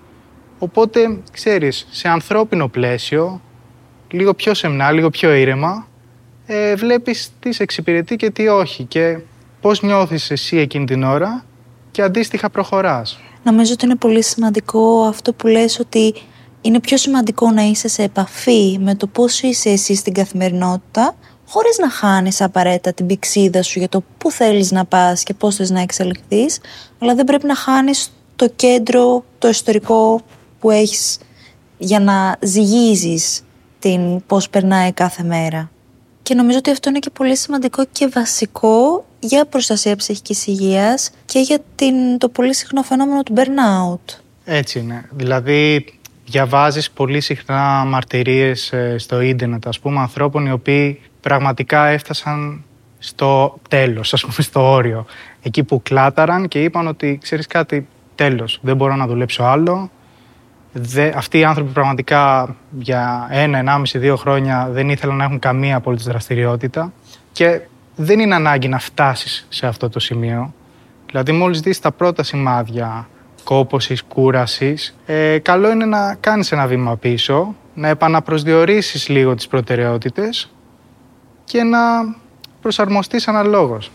Οπότε, 0.58 1.18
ξέρεις, 1.32 1.86
σε 1.90 2.08
ανθρώπινο 2.08 2.68
πλαίσιο, 2.68 3.40
λίγο 4.10 4.34
πιο 4.34 4.54
σεμνά, 4.54 4.90
λίγο 4.90 5.10
πιο 5.10 5.34
ήρεμα, 5.34 5.86
ε, 6.46 6.74
βλέπεις 6.74 7.32
τι 7.40 7.52
σε 7.52 7.62
εξυπηρετεί 7.62 8.16
και 8.16 8.30
τι 8.30 8.48
όχι 8.48 8.84
και 8.84 9.18
πώς 9.62 9.82
νιώθεις 9.82 10.30
εσύ 10.30 10.56
εκείνη 10.56 10.84
την 10.84 11.02
ώρα 11.02 11.44
και 11.90 12.02
αντίστοιχα 12.02 12.50
προχωράς; 12.50 13.18
Νομίζω 13.42 13.72
ότι 13.72 13.84
είναι 13.84 13.96
πολύ 13.96 14.22
σημαντικό 14.22 15.02
αυτό 15.02 15.32
που 15.32 15.46
λες 15.46 15.78
ότι 15.78 16.14
είναι 16.60 16.80
πιο 16.80 16.96
σημαντικό 16.96 17.50
να 17.50 17.62
είσαι 17.62 17.88
σε 17.88 18.02
επαφή 18.02 18.78
με 18.80 18.94
το 18.94 19.06
πώς 19.06 19.40
είσαι 19.40 19.70
εσύ 19.70 19.94
στην 19.94 20.12
καθημερινότητα 20.12 21.14
χωρίς 21.48 21.78
να 21.78 21.90
χάνεις 21.90 22.40
απαραίτητα 22.40 22.92
την 22.92 23.06
πηξίδα 23.06 23.62
σου 23.62 23.78
για 23.78 23.88
το 23.88 24.02
πού 24.18 24.30
θέλεις 24.30 24.70
να 24.70 24.84
πας 24.84 25.22
και 25.22 25.34
πώς 25.34 25.56
θες 25.56 25.70
να 25.70 25.80
εξελιχθείς, 25.80 26.58
αλλά 26.98 27.14
δεν 27.14 27.24
πρέπει 27.24 27.46
να 27.46 27.54
χάνεις 27.54 28.12
το 28.36 28.48
κέντρο, 28.56 29.24
το 29.38 29.48
ιστορικό 29.48 30.20
που 30.60 30.70
έχεις 30.70 31.18
για 31.78 32.00
να 32.00 32.36
ζυγίζεις 32.40 33.44
την 33.78 34.26
πώς 34.26 34.50
περνάει 34.50 34.92
κάθε 34.92 35.22
μέρα. 35.22 35.70
Και 36.22 36.34
νομίζω 36.34 36.58
ότι 36.58 36.70
αυτό 36.70 36.88
είναι 36.88 36.98
και 36.98 37.10
πολύ 37.10 37.36
σημαντικό 37.36 37.84
και 37.92 38.08
βασικό 38.08 39.04
για 39.22 39.46
προστασία 39.46 39.96
ψυχικής 39.96 40.46
υγείας 40.46 41.10
και 41.24 41.38
για 41.38 41.58
την, 41.74 42.18
το 42.18 42.28
πολύ 42.28 42.54
συχνό 42.54 42.82
φαινόμενο 42.82 43.22
του 43.22 43.34
burnout. 43.36 44.18
Έτσι 44.44 44.78
είναι. 44.78 45.08
Δηλαδή 45.10 45.84
διαβάζεις 46.24 46.90
πολύ 46.90 47.20
συχνά 47.20 47.84
μαρτυρίες 47.86 48.72
ε, 48.72 48.98
στο 48.98 49.20
ίντερνετ, 49.20 49.66
ας 49.66 49.80
πούμε, 49.80 50.00
ανθρώπων 50.00 50.46
οι 50.46 50.52
οποίοι 50.52 51.00
πραγματικά 51.20 51.86
έφτασαν 51.86 52.64
στο 52.98 53.58
τέλος, 53.68 54.12
ας 54.12 54.20
πούμε 54.20 54.34
στο 54.38 54.70
όριο. 54.70 55.06
Εκεί 55.42 55.62
που 55.62 55.82
κλάταραν 55.82 56.48
και 56.48 56.62
είπαν 56.62 56.86
ότι 56.86 57.18
ξέρεις 57.22 57.46
κάτι, 57.46 57.86
τέλος, 58.14 58.58
δεν 58.62 58.76
μπορώ 58.76 58.96
να 58.96 59.06
δουλέψω 59.06 59.42
άλλο. 59.42 59.90
Δε, 60.72 61.12
αυτοί 61.14 61.38
οι 61.38 61.44
άνθρωποι 61.44 61.72
πραγματικά 61.72 62.56
για 62.78 63.28
ένα, 63.30 63.58
ενάμιση, 63.58 63.98
δύο 63.98 64.16
χρόνια 64.16 64.68
δεν 64.70 64.88
ήθελαν 64.88 65.16
να 65.16 65.24
έχουν 65.24 65.38
καμία 65.38 65.76
απολύτως 65.76 66.06
δραστηριότητα 66.06 66.92
και 67.32 67.60
δεν 67.96 68.18
είναι 68.18 68.34
ανάγκη 68.34 68.68
να 68.68 68.78
φτάσεις 68.78 69.46
σε 69.48 69.66
αυτό 69.66 69.88
το 69.88 70.00
σημείο. 70.00 70.54
Δηλαδή 71.06 71.32
μόλις 71.32 71.60
δεις 71.60 71.80
τα 71.80 71.92
πρώτα 71.92 72.22
σημάδια 72.22 73.08
κόπωσης, 73.44 74.02
κούρασης, 74.02 74.96
ε, 75.06 75.38
καλό 75.38 75.70
είναι 75.70 75.84
να 75.84 76.14
κάνεις 76.14 76.52
ένα 76.52 76.66
βήμα 76.66 76.96
πίσω, 76.96 77.54
να 77.74 77.88
επαναπροσδιορίσεις 77.88 79.08
λίγο 79.08 79.34
τις 79.34 79.46
προτεραιότητες 79.46 80.50
και 81.44 81.62
να 81.62 81.78
προσαρμοστείς 82.60 83.28
αναλόγως. 83.28 83.90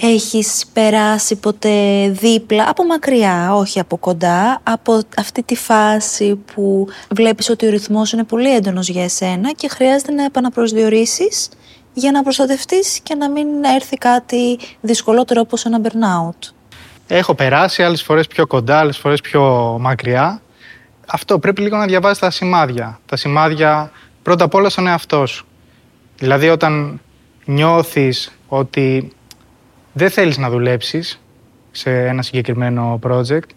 Έχεις 0.00 0.64
περάσει 0.72 1.36
ποτέ 1.36 2.08
δίπλα, 2.08 2.68
από 2.68 2.84
μακριά, 2.84 3.54
όχι 3.54 3.80
από 3.80 3.96
κοντά, 3.96 4.60
από 4.62 5.00
αυτή 5.16 5.42
τη 5.42 5.56
φάση 5.56 6.40
που 6.54 6.88
βλέπεις 7.14 7.48
ότι 7.48 7.66
ο 7.66 7.70
ρυθμός 7.70 8.12
είναι 8.12 8.24
πολύ 8.24 8.54
έντονος 8.54 8.88
για 8.88 9.04
εσένα 9.04 9.52
και 9.52 9.68
χρειάζεται 9.68 10.12
να 10.12 10.24
επαναπροσδιορίσεις; 10.24 11.48
Για 11.92 12.10
να 12.10 12.22
προστατευτείς 12.22 13.00
και 13.02 13.14
να 13.14 13.30
μην 13.30 13.46
έρθει 13.76 13.96
κάτι 13.96 14.58
δυσκολότερο 14.80 15.40
όπως 15.40 15.64
ένα 15.64 15.80
burnout. 15.82 16.52
Έχω 17.06 17.34
περάσει 17.34 17.82
άλλες 17.82 18.02
φορές 18.02 18.26
πιο 18.26 18.46
κοντά, 18.46 18.78
άλλες 18.78 18.96
φορές 18.96 19.20
πιο 19.20 19.76
μακριά. 19.80 20.42
Αυτό 21.06 21.38
πρέπει 21.38 21.60
λίγο 21.60 21.76
να 21.76 21.86
διαβάζεις 21.86 22.18
τα 22.18 22.30
σημάδια. 22.30 23.00
Τα 23.06 23.16
σημάδια 23.16 23.90
πρώτα 24.22 24.44
απ' 24.44 24.54
όλα 24.54 24.68
στον 24.68 24.86
εαυτό 24.86 25.26
σου. 25.26 25.46
Δηλαδή 26.18 26.48
όταν 26.48 27.00
νιώθεις 27.44 28.32
ότι 28.48 29.12
δεν 29.92 30.10
θέλεις 30.10 30.38
να 30.38 30.50
δουλέψεις 30.50 31.20
σε 31.70 32.06
ένα 32.06 32.22
συγκεκριμένο 32.22 32.98
project, 33.08 33.48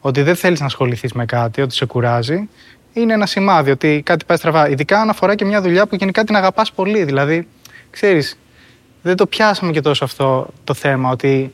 ότι 0.00 0.22
δεν 0.22 0.36
θέλεις 0.36 0.60
να 0.60 0.66
ασχοληθείς 0.66 1.12
με 1.12 1.24
κάτι, 1.24 1.60
ότι 1.60 1.74
σε 1.74 1.86
κουράζει, 1.86 2.48
είναι 2.92 3.12
ένα 3.12 3.26
σημάδι 3.26 3.70
ότι 3.70 4.02
κάτι 4.04 4.24
πάει 4.24 4.36
στραβά. 4.36 4.68
Ειδικά 4.68 5.00
αν 5.00 5.08
αφορά 5.08 5.34
και 5.34 5.44
μια 5.44 5.60
δουλειά 5.60 5.86
που 5.86 5.94
γενικά 5.94 6.24
την 6.24 6.36
αγαπάς 6.36 6.72
πολύ. 6.72 7.04
Δηλαδή, 7.04 7.48
ξέρεις, 7.92 8.38
δεν 9.02 9.16
το 9.16 9.26
πιάσαμε 9.26 9.72
και 9.72 9.80
τόσο 9.80 10.04
αυτό 10.04 10.46
το 10.64 10.74
θέμα, 10.74 11.10
ότι 11.10 11.52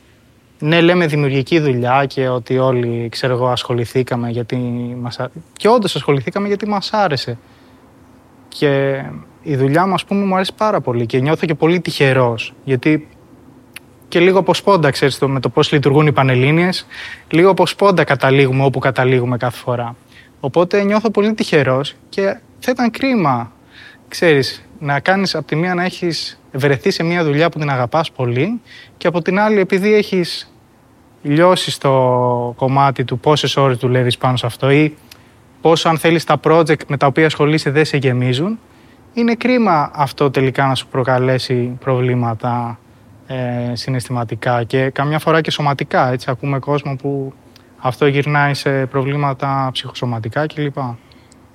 ναι, 0.59 0.81
λέμε 0.81 1.07
δημιουργική 1.07 1.59
δουλειά 1.61 2.05
και 2.07 2.29
ότι 2.29 2.59
όλοι, 2.59 3.09
ξέρω 3.09 3.33
εγώ, 3.33 3.48
ασχοληθήκαμε 3.48 4.31
γιατί 4.31 4.57
μας... 5.01 5.18
Και 5.53 5.68
όντως 5.68 5.96
ασχοληθήκαμε 5.96 6.46
γιατί 6.46 6.68
μας 6.68 6.92
άρεσε. 6.92 7.38
Και 8.48 9.03
η 9.42 9.57
δουλειά 9.57 9.87
μου, 9.87 9.94
ας 9.94 10.05
πούμε, 10.05 10.24
μου 10.24 10.35
αρέσει 10.35 10.55
πάρα 10.57 10.81
πολύ 10.81 11.07
και 11.07 11.18
νιώθω 11.18 11.46
και 11.46 11.55
πολύ 11.55 11.81
τυχερός. 11.81 12.55
Γιατί 12.64 13.09
και 14.09 14.20
λίγο 14.20 14.38
από 14.38 14.55
σπόντα, 14.55 14.90
ξέρεις, 14.90 15.18
το, 15.18 15.29
με 15.29 15.40
το 15.40 15.48
πώς 15.48 15.72
λειτουργούν 15.72 16.07
οι 16.07 16.12
Πανελλήνιες, 16.12 16.87
λίγο 17.31 17.51
από 17.51 17.66
σπόντα 17.66 18.05
καταλήγουμε 18.05 18.64
όπου 18.64 18.79
καταλήγουμε 18.79 19.37
κάθε 19.37 19.59
φορά. 19.59 19.96
Οπότε 20.40 20.83
νιώθω 20.83 21.11
πολύ 21.11 21.35
τυχερός 21.35 21.94
και 22.09 22.40
θα 22.59 22.70
ήταν 22.70 22.90
κρίμα, 22.90 23.53
ξέρεις, 24.09 24.67
να 24.79 25.01
κάνεις 25.01 25.35
από 25.35 25.47
τη 25.47 25.57
μία 25.57 25.75
να 25.75 25.85
έχεις 25.85 26.41
βρεθεί 26.53 26.91
σε 26.91 27.03
μια 27.03 27.25
δουλειά 27.25 27.49
που 27.49 27.59
την 27.59 27.71
αγαπάς 27.71 28.11
πολύ 28.11 28.61
και 28.97 29.07
από 29.07 29.23
την 29.23 29.38
άλλη 29.38 29.59
επειδή 29.59 29.95
έχεις 29.95 30.53
λιώσει 31.23 31.81
το 31.81 31.93
κομμάτι 32.57 33.05
του 33.05 33.19
πόσες 33.19 33.57
ώρες 33.57 33.77
δουλεύεις 33.77 34.19
πάνω 34.19 34.37
σε 34.37 34.47
αυτό 34.47 34.71
ή 34.71 34.97
πόσο 35.61 35.88
αν 35.88 35.99
θέλεις 35.99 36.25
τα 36.25 36.41
project 36.43 36.87
με 36.87 36.97
τα 36.97 37.07
οποία 37.07 37.27
ασχολείσαι 37.27 37.71
δεν 37.71 37.85
σε 37.85 37.97
γεμίζουν, 37.97 38.59
είναι 39.12 39.35
κρίμα 39.35 39.91
αυτό 39.95 40.31
τελικά 40.31 40.67
να 40.67 40.75
σου 40.75 40.87
προκαλέσει 40.87 41.77
προβλήματα 41.81 42.79
ε, 43.27 43.75
συναισθηματικά 43.75 44.64
και 44.64 44.91
καμιά 44.91 45.19
φορά 45.19 45.41
και 45.41 45.51
σωματικά. 45.51 46.12
Έτσι, 46.12 46.31
ακούμε 46.31 46.59
κόσμο 46.59 46.97
που 46.97 47.33
αυτό 47.79 48.07
γυρνάει 48.07 48.55
σε 48.55 48.87
προβλήματα 48.87 49.69
ψυχοσωματικά 49.73 50.47
κλπ. 50.47 50.77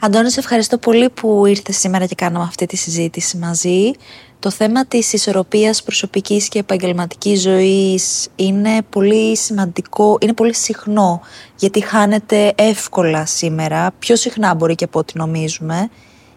Αντώνη, 0.06 0.32
σε 0.32 0.39
ευχαριστώ 0.39 0.78
πολύ 0.78 1.10
που 1.10 1.46
ήρθες 1.46 1.78
σήμερα 1.78 2.06
και 2.06 2.16
κάναμε 2.16 2.46
αυτή 2.46 2.66
τη 2.66 2.76
συζήτηση 2.76 3.38
μαζί. 3.38 3.92
Το 4.39 4.50
θέμα 4.50 4.86
της 4.86 5.13
ισορροπίας 5.13 5.84
προσωπικής 5.84 6.48
και 6.48 6.60
επαγγελματικής 6.60 7.42
ζωής 7.42 8.28
είναι 8.36 8.82
πολύ 8.89 9.38
σημαντικό, 9.38 10.18
είναι 10.22 10.34
πολύ 10.34 10.54
συχνό, 10.54 11.22
γιατί 11.56 11.82
χάνεται 11.82 12.54
εύκολα 12.56 13.26
σήμερα, 13.26 13.92
πιο 14.00 14.16
συχνά 14.16 14.56
μπορεί 14.56 14.76
και 14.76 14.84
από 14.84 15.00
ό,τι 15.00 15.18
νομίζουμε. 15.18 15.89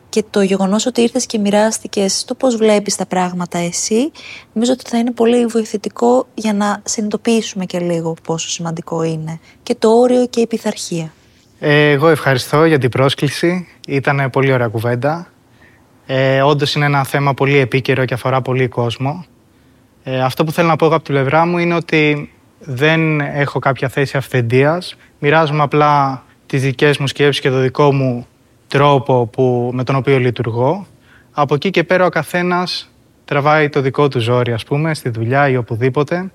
Και 0.09 0.25
το 0.31 0.43
γεγονός 0.43 0.87
ότι 0.87 1.01
ήρθες 1.01 1.27
και 1.27 1.39
μοιράστηκες 1.39 2.25
το 2.25 2.35
πώς 2.35 2.57
βλέπεις 2.57 2.97
τα 2.97 3.07
πράγματα 3.07 3.59
εσύ, 3.59 4.11
νομίζω 4.53 4.73
ότι 4.73 4.85
θα 4.89 4.99
είναι 4.99 5.11
πολύ 5.11 5.47
βοηθητικό 5.47 6.27
για 6.35 6.53
να 6.53 6.83
συνειδητοποιήσουμε 6.85 7.65
και 7.65 7.79
λίγο 7.79 8.17
πόσο 8.23 8.49
σημαντικό 8.49 9.03
είναι. 9.03 9.41
Και 9.63 9.75
το 9.75 9.89
όριο 9.89 10.27
και 10.27 10.41
η 10.41 10.47
πειθαρχία. 10.47 11.13
Ε, 11.59 11.91
εγώ 11.91 12.09
ευχαριστώ 12.09 12.65
για 12.65 12.79
την 12.79 12.91
πρόσκληση. 12.91 13.69
Ήταν 13.89 14.31
πολύ 14.31 14.53
ωραία 14.53 14.69
κουβέντα. 14.69 15.27
Ε, 16.07 16.43
Όντως 16.43 16.75
είναι 16.75 16.85
ένα 16.85 17.05
θέμα 17.05 17.35
πολύ 17.35 17.57
επίκαιρο 17.59 18.05
και 18.05 18.15
αφορά 18.15 18.43
πολύ 18.43 18.69
κόσμο. 18.69 19.25
Ε, 20.05 20.21
αυτό 20.21 20.45
που 20.45 20.53
θέλω 20.53 20.69
να 20.69 20.77
πω 20.77 20.87
από 20.87 21.05
την 21.05 21.15
πλευρά 21.15 21.47
μου 21.47 21.59
είναι 21.59 21.75
ότι 21.75 22.33
δεν 22.59 23.21
έχω 23.21 23.59
κάποια 23.59 23.89
θέση 23.89 24.17
αυθεντίας. 24.17 24.97
Μοιράζομαι 25.19 25.63
απλά 25.63 26.23
τις 26.47 26.63
δικές 26.63 26.99
μου 26.99 27.07
σκέψεις 27.07 27.43
και 27.43 27.51
το 27.51 27.61
δικό 27.61 27.93
μου 27.93 28.27
τρόπο 28.69 29.27
που, 29.27 29.71
με 29.73 29.85
τον 29.85 29.97
οποίο 29.97 30.19
λειτουργώ. 30.19 30.87
Από 31.33 31.55
εκεί 31.55 31.71
και 31.71 31.85
πέρα 31.85 32.05
ο 32.05 32.09
καθένας 32.09 32.91
τραβάει 33.25 33.69
το 33.69 33.81
δικό 33.81 34.09
του 34.09 34.21
ζόρι, 34.21 34.53
ας 34.53 34.65
πούμε, 34.65 34.95
στη 34.95 35.09
δουλειά 35.09 35.49
ή 35.49 35.57
οπουδήποτε. 35.57 36.31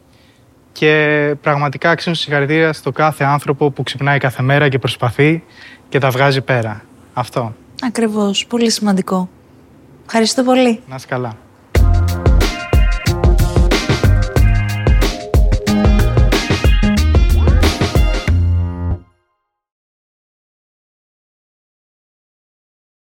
Και 0.72 1.36
πραγματικά 1.42 1.90
αξίζουν 1.90 2.16
συγχαρητήρια 2.16 2.74
στο 2.74 2.92
κάθε 2.92 3.24
άνθρωπο 3.24 3.72
που 3.72 3.84
ξυπνάει 3.84 4.18
κάθε 4.18 4.42
μέρα 4.42 4.70
και 4.70 4.80
προσπαθεί 4.80 5.44
και 5.90 6.00
τα 6.00 6.10
βγάζει 6.10 6.42
πέρα. 6.42 6.82
Αυτό. 7.14 7.54
Ακριβώς. 7.82 8.46
Πολύ 8.46 8.72
σημαντικό. 8.72 9.30
Ευχαριστώ 10.06 10.44
πολύ. 10.44 10.82
Να 10.90 10.96
είσαι 10.96 11.08
καλά. 11.08 11.38